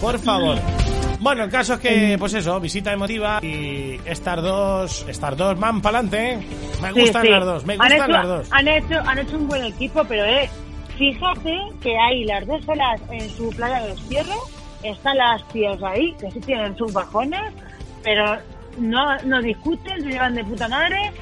Por 0.01 0.19
favor. 0.19 0.59
Bueno, 1.21 1.45
el 1.45 1.51
caso 1.51 1.75
es 1.75 1.81
que, 1.81 2.17
pues 2.19 2.35
eso, 2.35 2.59
visita 2.59 2.93
emotiva 2.93 3.39
y 3.43 4.01
estas 4.05 4.43
dos, 4.43 5.05
estas 5.09 5.37
dos 5.37 5.59
van 5.59 5.81
para 5.81 5.99
adelante. 6.01 6.39
Me 6.83 6.93
Sí, 6.93 7.01
gustan 7.03 7.23
sí. 7.23 7.29
las 7.29 7.45
dos, 7.45 7.65
me 7.65 7.75
Han 7.75 7.79
gustan 7.79 7.99
hecho- 8.03 8.09
las 8.13 8.27
dos. 8.27 8.49
Han 8.51 8.69
hecho, 8.69 8.95
han 9.07 9.19
hecho 9.21 9.37
un 9.37 9.47
buen 9.49 9.65
equipo, 9.65 10.03
pero 10.05 10.25
eh, 10.25 10.51
fíjate 10.99 11.57
que 11.81 11.97
hay 11.97 12.25
las 12.25 12.45
dos 12.47 12.65
solas 12.65 13.01
en 13.13 13.31
su 13.31 13.51
playa 13.51 13.83
de 13.83 13.89
destierro, 13.91 14.35
están 14.83 15.17
las 15.17 15.47
tías 15.49 15.81
ahí, 15.85 16.13
que 16.21 16.29
sí 16.33 16.41
tienen 16.41 16.77
sus 16.77 16.93
bajones, 16.93 17.53
pero 18.03 18.37
no, 18.79 19.17
no 19.25 19.41
discuten, 19.41 20.03
se 20.03 20.09
llevan 20.09 20.35
de 20.35 20.43
puta 20.45 20.67
madre, 20.67 21.13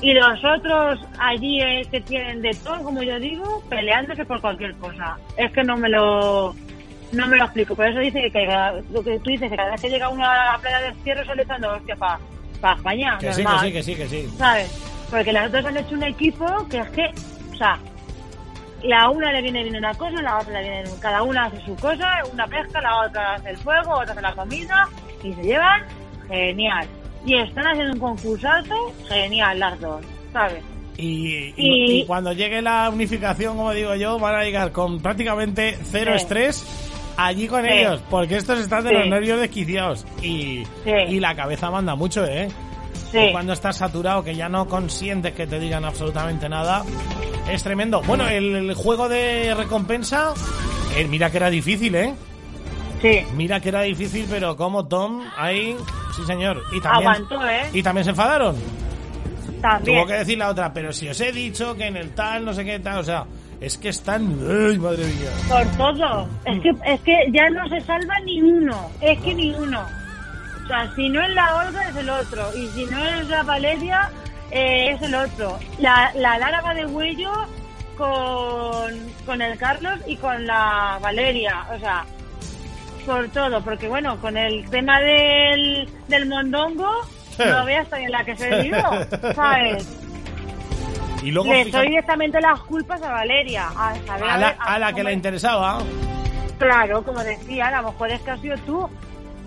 y 0.00 0.12
los 0.14 0.44
otros 0.44 1.00
allí 1.18 1.60
eh, 1.60 1.86
que 1.90 2.00
tienen 2.00 2.40
de 2.42 2.54
todo, 2.54 2.82
como 2.82 3.02
yo 3.02 3.18
digo, 3.18 3.62
peleándose 3.68 4.24
por 4.24 4.40
cualquier 4.40 4.74
cosa. 4.76 5.16
Es 5.36 5.50
que 5.52 5.64
no 5.64 5.76
me 5.76 5.88
lo... 5.88 6.54
No 7.10 7.26
me 7.26 7.38
lo 7.38 7.44
explico, 7.44 7.74
por 7.74 7.86
eso 7.88 8.00
dice 8.00 8.20
que 8.30 8.46
cada- 8.46 8.72
lo 8.92 9.02
que 9.02 9.18
tú 9.20 9.30
dices, 9.30 9.48
que 9.50 9.56
cada 9.56 9.70
vez 9.70 9.80
que 9.80 9.88
llega 9.88 10.10
uno 10.10 10.22
a 10.24 10.52
la 10.52 10.58
playa 10.60 10.78
de 10.80 10.86
destierro 10.92 11.24
sale 11.24 11.42
echando 11.42 11.72
hostia 11.74 11.96
para 11.96 12.74
España. 12.74 13.16
Que 13.18 13.32
sí, 13.32 13.42
que 13.44 13.58
sí, 13.60 13.72
que 13.72 13.82
sí, 13.82 13.94
que 13.94 14.08
sí. 14.08 14.34
¿sabes? 14.36 14.70
Porque 15.10 15.32
las 15.32 15.50
dos 15.50 15.64
han 15.64 15.76
hecho 15.78 15.94
un 15.94 16.02
equipo 16.02 16.44
que 16.68 16.78
es 16.80 16.90
que, 16.90 17.10
o 17.52 17.56
sea, 17.56 17.78
la 18.82 19.08
una 19.08 19.32
le 19.32 19.40
viene 19.40 19.62
bien 19.62 19.76
una 19.76 19.94
cosa, 19.94 20.20
la 20.20 20.38
otra 20.38 20.60
le 20.60 20.68
viene 20.70 20.90
cada 21.00 21.22
una 21.22 21.46
hace 21.46 21.60
su 21.62 21.74
cosa, 21.76 22.12
una 22.30 22.46
pesca, 22.46 22.78
la 22.82 23.00
otra 23.06 23.34
hace 23.36 23.50
el 23.50 23.56
fuego, 23.56 23.92
otra 23.92 24.12
hace 24.12 24.20
la 24.22 24.32
comida 24.34 24.86
y 25.22 25.32
se 25.32 25.42
llevan 25.42 25.82
genial. 26.28 26.86
Y 27.26 27.34
están 27.34 27.66
haciendo 27.66 27.92
un 27.94 27.98
concursazo 28.00 28.92
genial 29.08 29.58
las 29.58 29.80
dos, 29.80 30.02
¿sabes? 30.32 30.62
Y, 30.96 31.52
y- 31.56 32.04
cuando 32.06 32.32
llegue 32.32 32.60
la 32.62 32.90
unificación, 32.92 33.56
como 33.56 33.72
digo 33.72 33.94
yo, 33.94 34.18
van 34.18 34.34
a 34.34 34.42
llegar 34.44 34.72
con 34.72 35.00
prácticamente 35.00 35.78
cero 35.90 36.12
Sí. 36.14 36.22
estrés 36.22 36.64
allí 37.16 37.46
con 37.46 37.62
Sí. 37.64 37.70
ellos, 37.70 38.02
porque 38.10 38.36
estos 38.36 38.58
están 38.58 38.82
de 38.84 38.90
Sí. 38.90 38.94
los 38.96 39.08
nervios 39.08 39.38
desquiciados 39.40 40.06
y, 40.22 40.64
y 40.86 41.20
la 41.20 41.34
cabeza 41.36 41.70
manda 41.70 41.94
mucho, 41.94 42.24
¿eh? 42.24 42.48
Sí. 43.12 43.28
Cuando 43.32 43.52
estás 43.52 43.76
saturado, 43.76 44.22
que 44.24 44.34
ya 44.34 44.48
no 44.48 44.66
consientes 44.66 45.32
que 45.34 45.46
te 45.46 45.58
digan 45.60 45.84
absolutamente 45.84 46.48
nada, 46.48 46.84
es 47.50 47.62
tremendo. 47.62 48.02
Bueno, 48.02 48.28
el, 48.28 48.54
el 48.56 48.74
juego 48.74 49.08
de 49.08 49.54
recompensa, 49.54 50.34
eh, 50.96 51.06
mira 51.08 51.30
que 51.30 51.36
era 51.38 51.48
difícil, 51.50 51.94
¿eh? 51.94 52.14
Sí. 53.00 53.20
Mira 53.34 53.60
que 53.60 53.68
era 53.68 53.82
difícil, 53.82 54.26
pero 54.28 54.56
como 54.56 54.88
Tom, 54.88 55.22
ahí, 55.36 55.76
sí 56.18 56.26
señor. 56.26 56.62
Y 56.72 56.80
también, 56.80 57.08
Aguantó, 57.08 57.48
¿eh? 57.48 57.70
y 57.72 57.82
también 57.82 58.04
se 58.04 58.10
enfadaron. 58.10 58.56
También. 59.60 59.98
Tuvo 59.98 60.06
que 60.06 60.14
decir 60.14 60.38
la 60.38 60.50
otra, 60.50 60.72
pero 60.72 60.92
si 60.92 61.08
os 61.08 61.20
he 61.20 61.32
dicho 61.32 61.74
que 61.74 61.86
en 61.86 61.96
el 61.96 62.14
tal, 62.14 62.44
no 62.44 62.52
sé 62.52 62.64
qué 62.64 62.78
tal, 62.78 62.98
o 62.98 63.04
sea, 63.04 63.24
es 63.60 63.76
que 63.76 63.88
están... 63.88 64.38
¡Ay, 64.48 64.78
madre 64.78 65.04
mía! 65.04 65.30
Por 65.48 65.66
todo. 65.76 66.28
Es 66.44 66.60
que, 66.60 66.70
es 66.84 67.00
que 67.00 67.16
ya 67.32 67.50
no 67.50 67.68
se 67.68 67.80
salva 67.80 68.20
ni 68.20 68.40
uno. 68.40 68.90
Es 69.00 69.18
que 69.20 69.34
ni 69.34 69.52
uno. 69.54 69.84
O 70.64 70.66
sea, 70.68 70.94
si 70.94 71.08
no 71.08 71.22
es 71.22 71.30
la 71.30 71.56
Olga 71.56 71.88
es 71.88 71.96
el 71.96 72.10
otro. 72.10 72.56
Y 72.56 72.66
si 72.68 72.84
no 72.86 73.04
es 73.04 73.28
la 73.28 73.42
Valeria 73.42 74.10
eh, 74.50 74.92
es 74.92 75.02
el 75.02 75.14
otro. 75.14 75.58
La, 75.78 76.12
la 76.14 76.38
Lara 76.38 76.60
va 76.60 76.74
de 76.74 76.86
huello 76.86 77.32
con, 77.96 78.94
con 79.26 79.42
el 79.42 79.58
Carlos 79.58 79.98
y 80.06 80.16
con 80.16 80.46
la 80.46 80.98
Valeria. 81.02 81.66
O 81.74 81.78
sea, 81.78 82.04
por 83.08 83.28
todo. 83.30 83.62
Porque 83.62 83.88
bueno, 83.88 84.20
con 84.20 84.36
el 84.36 84.68
tema 84.70 85.00
del, 85.00 85.88
del 86.08 86.26
mondongo, 86.28 86.90
no 87.38 87.64
veas 87.64 87.88
también 87.88 88.12
la 88.12 88.24
que 88.24 88.36
se 88.36 88.62
dio. 88.62 88.76
¿Sabes? 89.34 89.88
Y 91.20 91.32
luego, 91.32 91.52
Le 91.52 91.64
fíjate, 91.64 91.76
doy 91.78 91.88
directamente 91.88 92.40
las 92.40 92.60
culpas 92.60 93.02
a 93.02 93.10
Valeria. 93.10 93.66
A, 93.76 93.92
saber, 94.06 94.30
a 94.30 94.36
la, 94.38 94.56
a 94.56 94.74
a 94.74 94.78
la 94.78 94.92
que 94.92 95.02
le 95.02 95.10
es. 95.10 95.16
interesaba, 95.16 95.80
Claro, 96.58 97.02
como 97.04 97.24
decía, 97.24 97.66
a 97.66 97.82
lo 97.82 97.90
mejor 97.90 98.10
es 98.12 98.20
que 98.20 98.30
has 98.30 98.40
sido 98.40 98.56
tú. 98.58 98.88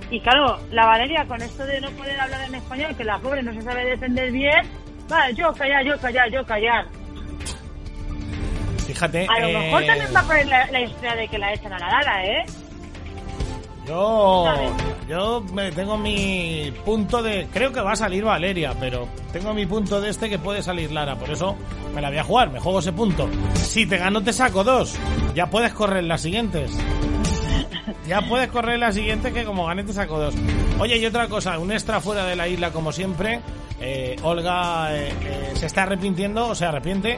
Y 0.10 0.20
claro, 0.20 0.60
la 0.72 0.86
Valeria 0.86 1.26
con 1.26 1.42
esto 1.42 1.66
de 1.66 1.80
no 1.80 1.90
poder 1.92 2.20
hablar 2.20 2.42
en 2.46 2.56
español, 2.56 2.94
que 2.98 3.06
la 3.06 3.20
pobre 3.20 3.42
no 3.42 3.54
se 3.54 3.62
sabe 3.62 3.86
defender 3.86 4.32
bien, 4.34 4.66
vale, 5.08 5.34
yo 5.34 5.54
callar, 5.54 5.86
yo 5.86 5.98
callar, 5.98 6.30
yo 6.30 6.46
callar. 6.46 6.86
fíjate... 8.86 9.26
A 9.30 9.40
lo 9.40 9.48
eh, 9.48 9.58
mejor 9.58 9.86
también 9.86 10.14
va 10.14 10.20
a 10.20 10.24
poner 10.24 10.48
la, 10.48 10.66
la 10.72 10.82
historia 10.82 11.16
de 11.16 11.28
que 11.30 11.38
la 11.38 11.54
echan 11.54 11.72
a 11.72 11.80
la 11.80 11.88
Lara, 11.88 12.26
¿eh? 12.26 12.46
Yo, 13.88 14.46
yo 15.10 15.42
me 15.54 15.72
tengo 15.72 15.98
mi 15.98 16.72
punto 16.86 17.24
de... 17.24 17.48
Creo 17.52 17.72
que 17.72 17.82
va 17.82 17.94
a 17.94 17.96
salir 17.96 18.24
Valeria, 18.24 18.76
pero 18.80 19.08
tengo 19.34 19.54
mi 19.54 19.66
punto 19.66 20.00
de 20.00 20.10
este 20.10 20.30
que 20.30 20.38
puede 20.38 20.62
salir 20.62 20.92
Lara. 20.92 21.18
Por 21.18 21.32
eso 21.32 21.56
me 21.94 22.02
la 22.02 22.10
voy 22.10 22.20
a 22.20 22.24
jugar, 22.24 22.52
me 22.52 22.60
juego 22.60 22.80
ese 22.80 22.94
punto. 22.94 23.28
Si 23.56 23.86
te 23.86 23.98
gano 23.98 24.22
te 24.22 24.34
saco 24.34 24.64
dos. 24.64 24.96
Ya 25.34 25.48
puedes 25.50 25.74
correr 25.74 26.04
las 26.04 26.22
siguientes. 26.22 26.72
Ya 28.08 28.22
puedes 28.22 28.50
correr 28.50 28.80
la 28.80 28.92
siguiente 28.92 29.34
que 29.34 29.46
como 29.46 29.66
gané 29.66 29.84
te 29.84 29.94
saco 29.94 30.20
dos. 30.20 30.36
Oye, 30.80 30.98
y 30.98 31.06
otra 31.06 31.28
cosa, 31.28 31.58
un 31.58 31.72
extra 31.72 32.00
fuera 32.00 32.26
de 32.26 32.36
la 32.36 32.48
isla 32.48 32.72
como 32.72 32.92
siempre. 32.92 33.42
Eh, 33.80 34.16
Olga 34.22 34.96
eh, 34.96 35.10
eh, 35.10 35.52
se 35.56 35.66
está 35.66 35.84
arrepintiendo, 35.84 36.50
o 36.50 36.56
se 36.56 36.66
arrepiente 36.66 37.18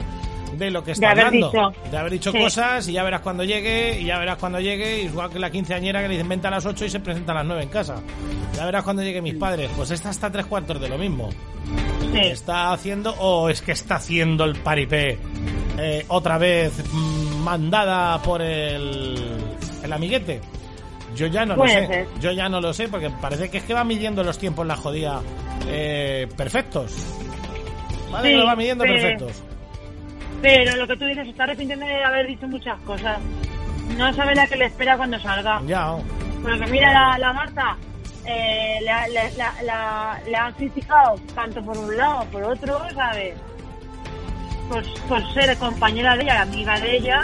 de 0.56 0.70
lo 0.70 0.82
que 0.84 0.92
está 0.92 1.14
De 1.14 1.20
hablando. 1.22 1.50
dicho. 1.50 1.72
De 1.90 1.96
haber 1.98 2.12
dicho 2.12 2.32
Sí. 2.32 2.38
cosas 2.38 2.88
y 2.88 2.92
ya 2.92 3.02
verás 3.02 3.20
cuando 3.20 3.44
llegue, 3.44 4.00
y 4.00 4.04
ya 4.06 4.18
verás 4.18 4.38
cuando 4.38 4.60
llegue, 4.60 5.02
igual 5.02 5.30
que 5.30 5.38
la 5.38 5.50
quinceañera 5.50 6.00
que 6.02 6.08
le 6.08 6.14
dicen 6.14 6.28
vente 6.28 6.46
a 6.46 6.50
las 6.50 6.64
8 6.66 6.84
y 6.84 6.90
se 6.90 7.00
presenta 7.00 7.32
a 7.32 7.36
las 7.36 7.44
9 7.46 7.62
en 7.62 7.68
casa. 7.68 7.96
Ya 8.56 8.64
verás 8.64 8.84
cuando 8.84 9.02
llegue 9.02 9.20
mis 9.22 9.34
padres. 9.34 9.70
Pues 9.76 9.90
esta 9.90 10.10
está 10.10 10.30
tres 10.30 10.46
cuartos 10.46 10.80
de 10.80 10.88
lo 10.88 10.96
mismo. 10.98 11.30
Sí. 12.12 12.18
Está 12.18 12.72
haciendo, 12.72 13.12
o 13.18 13.48
es 13.48 13.60
que 13.62 13.72
está 13.72 13.96
haciendo 13.96 14.44
el 14.44 14.54
paripé 14.56 15.18
eh, 15.78 16.04
otra 16.08 16.38
vez 16.38 16.72
mm, 16.92 17.42
mandada 17.42 18.20
por 18.22 18.40
el, 18.42 19.16
el 19.82 19.92
amiguete. 19.92 20.40
Yo 21.16 21.26
ya 21.28 21.44
no 21.46 21.56
lo 21.56 21.66
sé. 21.66 21.86
ser. 21.86 22.06
Yo 22.20 22.32
ya 22.32 22.48
no 22.48 22.60
lo 22.60 22.72
sé 22.72 22.88
porque 22.88 23.08
parece 23.10 23.48
que 23.48 23.58
es 23.58 23.64
que 23.64 23.74
va 23.74 23.84
midiendo 23.84 24.22
los 24.24 24.38
tiempos 24.38 24.66
la 24.66 24.76
jodida 24.76 25.20
eh, 25.68 26.28
perfectos. 26.36 26.92
Vale, 28.10 28.28
Sí, 28.28 28.34
que 28.34 28.38
lo 28.40 28.46
va 28.46 28.56
midiendo 28.56 28.84
pero- 28.84 28.94
perfectos. 28.94 29.42
Pero 30.44 30.76
lo 30.76 30.86
que 30.86 30.96
tú 30.96 31.06
dices, 31.06 31.26
está 31.26 31.44
arrepintiendo 31.44 31.86
de 31.86 32.04
haber 32.04 32.26
dicho 32.26 32.46
muchas 32.46 32.78
cosas. 32.80 33.18
No 33.96 34.12
sabe 34.12 34.34
la 34.34 34.46
que 34.46 34.56
le 34.56 34.66
espera 34.66 34.96
cuando 34.98 35.18
salga. 35.18 35.60
Ya. 35.66 35.94
Porque 36.42 36.66
mira, 36.70 36.92
la, 36.92 37.18
la 37.18 37.32
Marta 37.32 37.76
eh, 38.26 38.78
la, 38.82 39.08
la, 39.08 39.22
la, 39.38 39.62
la- 39.62 40.20
la 40.30 40.44
han 40.46 40.52
criticado 40.54 41.14
tanto 41.34 41.62
por 41.64 41.76
un 41.78 41.96
lado 41.96 42.24
por 42.26 42.42
otro, 42.44 42.78
¿sabes? 42.94 43.34
Por, 44.68 44.82
por 45.08 45.32
ser 45.34 45.56
compañera 45.56 46.14
de 46.16 46.24
ella, 46.24 46.42
amiga 46.42 46.78
de 46.78 46.96
ella. 46.96 47.22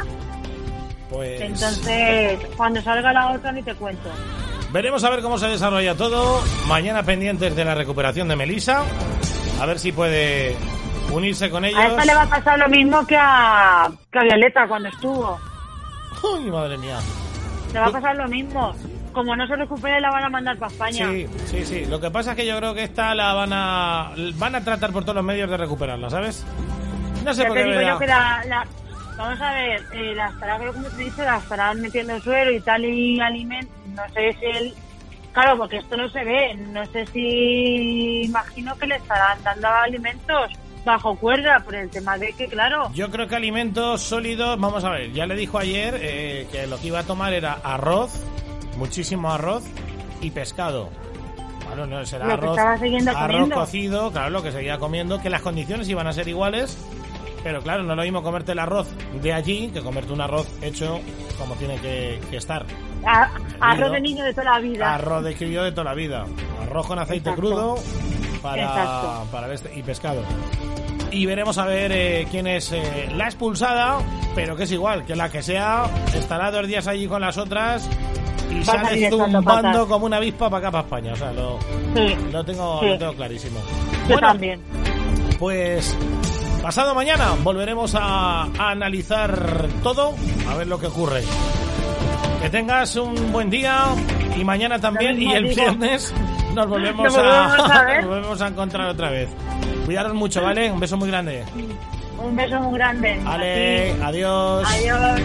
Pues 1.10 1.40
Entonces, 1.40 2.38
cuando 2.56 2.80
salga 2.82 3.12
la 3.12 3.32
otra, 3.32 3.52
ni 3.52 3.62
te 3.62 3.74
cuento. 3.74 4.08
veremos 4.72 5.02
a 5.04 5.10
ver 5.10 5.20
cómo 5.22 5.36
se 5.38 5.46
desarrolla 5.48 5.94
todo. 5.94 6.42
Mañana 6.68 7.02
pendientes 7.02 7.54
de 7.56 7.64
la 7.66 7.74
recuperación 7.74 8.28
de 8.28 8.36
Melissa. 8.36 8.82
A 9.60 9.66
ver 9.66 9.78
si 9.78 9.92
puede 9.92 10.56
unirse 11.12 11.50
con 11.50 11.64
ellos. 11.64 11.78
A 11.78 11.86
esta 11.88 12.04
le 12.04 12.14
va 12.14 12.22
a 12.22 12.28
pasar 12.28 12.58
lo 12.58 12.68
mismo 12.68 13.06
que 13.06 13.16
a, 13.18 13.90
que 14.12 14.18
a 14.18 14.22
Violeta 14.22 14.66
cuando 14.68 14.88
estuvo. 14.88 15.38
Uy, 16.22 16.50
madre 16.50 16.76
mía. 16.78 16.98
Le 17.72 17.80
va 17.80 17.86
a 17.86 17.92
pasar 17.92 18.16
lo 18.16 18.28
mismo. 18.28 18.74
Como 19.12 19.34
no 19.34 19.44
se 19.48 19.56
recupere, 19.56 20.00
la 20.00 20.10
van 20.10 20.24
a 20.24 20.28
mandar 20.28 20.56
para 20.56 20.70
España. 20.70 21.08
Sí, 21.10 21.26
sí, 21.46 21.64
sí. 21.64 21.86
Lo 21.86 22.00
que 22.00 22.10
pasa 22.10 22.30
es 22.30 22.36
que 22.36 22.46
yo 22.46 22.56
creo 22.58 22.74
que 22.74 22.84
esta 22.84 23.12
la 23.14 23.32
van 23.34 23.50
a 23.52 24.12
van 24.36 24.54
a 24.54 24.60
tratar 24.62 24.92
por 24.92 25.02
todos 25.02 25.16
los 25.16 25.24
medios 25.24 25.50
de 25.50 25.56
recuperarla, 25.56 26.08
¿sabes? 26.10 26.44
No 27.24 27.34
sé 27.34 27.42
Ya 27.42 27.48
por 27.48 27.56
te 27.56 27.64
qué. 27.64 27.68
digo 27.70 27.78
me 27.80 27.84
da- 27.86 27.90
yo 27.92 27.98
que 27.98 28.06
la, 28.06 28.44
la- 28.46 28.66
Vamos 29.16 29.40
a 29.42 29.52
ver, 29.52 29.82
eh, 29.92 30.14
la 30.14 30.28
estará, 30.28 30.56
como 30.58 30.88
te 30.88 31.02
dice, 31.02 31.22
la 31.24 31.36
estarán 31.36 31.80
metiendo 31.82 32.14
en 32.14 32.22
suelo 32.22 32.52
y 32.52 32.60
tal 32.60 32.82
y 32.86 33.20
alimento. 33.20 33.70
No 33.94 34.02
sé 34.14 34.34
si 34.40 34.46
él. 34.46 34.74
Claro, 35.32 35.58
porque 35.58 35.76
esto 35.76 35.96
no 35.96 36.08
se 36.08 36.24
ve. 36.24 36.54
No 36.54 36.86
sé 36.86 37.04
si. 37.06 38.22
Imagino 38.24 38.74
que 38.76 38.86
le 38.86 38.96
estarán 38.96 39.42
dando 39.42 39.68
alimentos 39.68 40.50
bajo 40.84 41.14
cuerda 41.16 41.60
por 41.64 41.74
el 41.74 41.90
tema 41.90 42.16
de 42.18 42.32
que, 42.32 42.46
claro. 42.46 42.90
Yo 42.94 43.10
creo 43.10 43.26
que 43.28 43.36
alimentos 43.36 44.00
sólidos, 44.02 44.58
vamos 44.58 44.82
a 44.84 44.90
ver, 44.90 45.12
ya 45.12 45.26
le 45.26 45.34
dijo 45.36 45.58
ayer 45.58 45.98
eh, 46.00 46.46
que 46.50 46.66
lo 46.66 46.78
que 46.78 46.88
iba 46.88 47.00
a 47.00 47.04
tomar 47.04 47.32
era 47.32 47.52
arroz, 47.62 48.12
muchísimo 48.76 49.30
arroz 49.32 49.62
y 50.20 50.30
pescado. 50.30 50.88
Claro, 51.66 51.86
no 51.86 52.04
será 52.04 52.26
Lo 52.26 52.40
que 52.40 52.46
arroz, 52.46 52.58
arroz 53.16 53.50
cocido, 53.50 54.10
claro, 54.10 54.30
lo 54.30 54.42
que 54.42 54.50
seguía 54.52 54.78
comiendo, 54.78 55.20
que 55.20 55.30
las 55.30 55.42
condiciones 55.42 55.88
iban 55.88 56.06
a 56.06 56.12
ser 56.12 56.26
iguales, 56.28 56.76
pero 57.44 57.62
claro, 57.62 57.82
no 57.84 57.92
es 57.92 57.96
lo 57.96 58.02
mismo 58.02 58.22
comerte 58.22 58.52
el 58.52 58.58
arroz 58.58 58.88
de 59.22 59.32
allí 59.32 59.68
que 59.72 59.80
comerte 59.80 60.12
un 60.12 60.20
arroz 60.20 60.46
hecho 60.62 60.98
como 61.38 61.54
tiene 61.54 61.76
que, 61.80 62.20
que 62.30 62.36
estar. 62.36 62.66
a- 63.06 63.30
arroz 63.60 63.92
de 63.92 64.00
niño 64.00 64.24
de 64.24 64.32
toda 64.34 64.52
la 64.52 64.58
vida. 64.58 64.94
Arroz 64.94 65.22
de 65.24 65.34
crío 65.34 65.62
de 65.62 65.70
toda 65.72 65.84
la 65.84 65.94
vida. 65.94 66.26
Arroz 66.62 66.86
con 66.86 66.98
aceite 66.98 67.30
Exacto. 67.30 67.40
crudo 67.40 67.74
para, 68.42 68.62
Exacto. 68.62 69.26
para 69.30 69.54
este- 69.54 69.78
y 69.78 69.82
pescado. 69.82 70.22
Y 71.12 71.26
veremos 71.26 71.58
a 71.58 71.64
ver 71.66 71.90
eh, 71.92 72.26
quién 72.30 72.46
es 72.46 72.70
eh, 72.72 73.08
la 73.16 73.24
expulsada, 73.24 73.98
pero 74.34 74.54
que 74.56 74.62
es 74.64 74.72
igual, 74.72 75.04
que 75.04 75.16
la 75.16 75.28
que 75.28 75.42
sea, 75.42 75.84
estará 76.14 76.50
dos 76.50 76.66
días 76.66 76.86
allí 76.86 77.06
con 77.08 77.20
las 77.20 77.36
otras 77.36 77.88
y 78.50 78.64
sale 78.64 79.10
zumbando 79.10 79.86
como 79.88 80.06
una 80.06 80.16
avispa 80.18 80.48
para 80.48 80.68
acá, 80.68 80.70
para 80.70 80.84
España. 80.84 81.12
O 81.12 81.16
sea, 81.16 81.32
lo, 81.32 81.58
Sí, 81.94 82.16
lo, 82.32 82.44
tengo, 82.44 82.80
Sí. 82.80 82.86
lo 82.86 82.98
tengo 82.98 83.12
clarísimo. 83.14 83.60
yo 84.08 84.12
Bueno, 84.14 84.28
también. 84.28 84.60
pues 85.38 85.96
pasado 86.62 86.94
mañana 86.94 87.34
volveremos 87.42 87.94
a, 87.96 88.42
a 88.44 88.70
analizar 88.70 89.66
todo, 89.82 90.14
a 90.48 90.56
ver 90.56 90.66
lo 90.68 90.78
que 90.78 90.86
ocurre. 90.86 91.22
Que 92.42 92.50
tengas 92.50 92.94
un 92.96 93.32
buen 93.32 93.50
día 93.50 93.84
y 94.36 94.44
mañana 94.44 94.78
también 94.78 95.20
y 95.20 95.32
el 95.32 95.48
digo. 95.48 95.56
viernes 95.62 96.14
nos 96.54 96.68
volvemos, 96.68 97.04
Nos 97.12 97.14
volvemos 97.16 97.70
a 97.70 97.84
nos 98.00 98.06
volvemos 98.06 98.40
a 98.42 98.46
encontrar 98.48 98.88
otra 98.88 99.10
vez. 99.10 99.28
Cuidaros 99.84 100.14
mucho, 100.14 100.42
¿vale? 100.42 100.70
Un 100.70 100.80
beso 100.80 100.96
muy 100.96 101.08
grande. 101.08 101.44
Un 102.18 102.36
beso 102.36 102.60
muy 102.60 102.78
grande. 102.78 103.18
Vale, 103.24 103.92
adiós. 104.02 104.68
Adiós. 104.68 105.20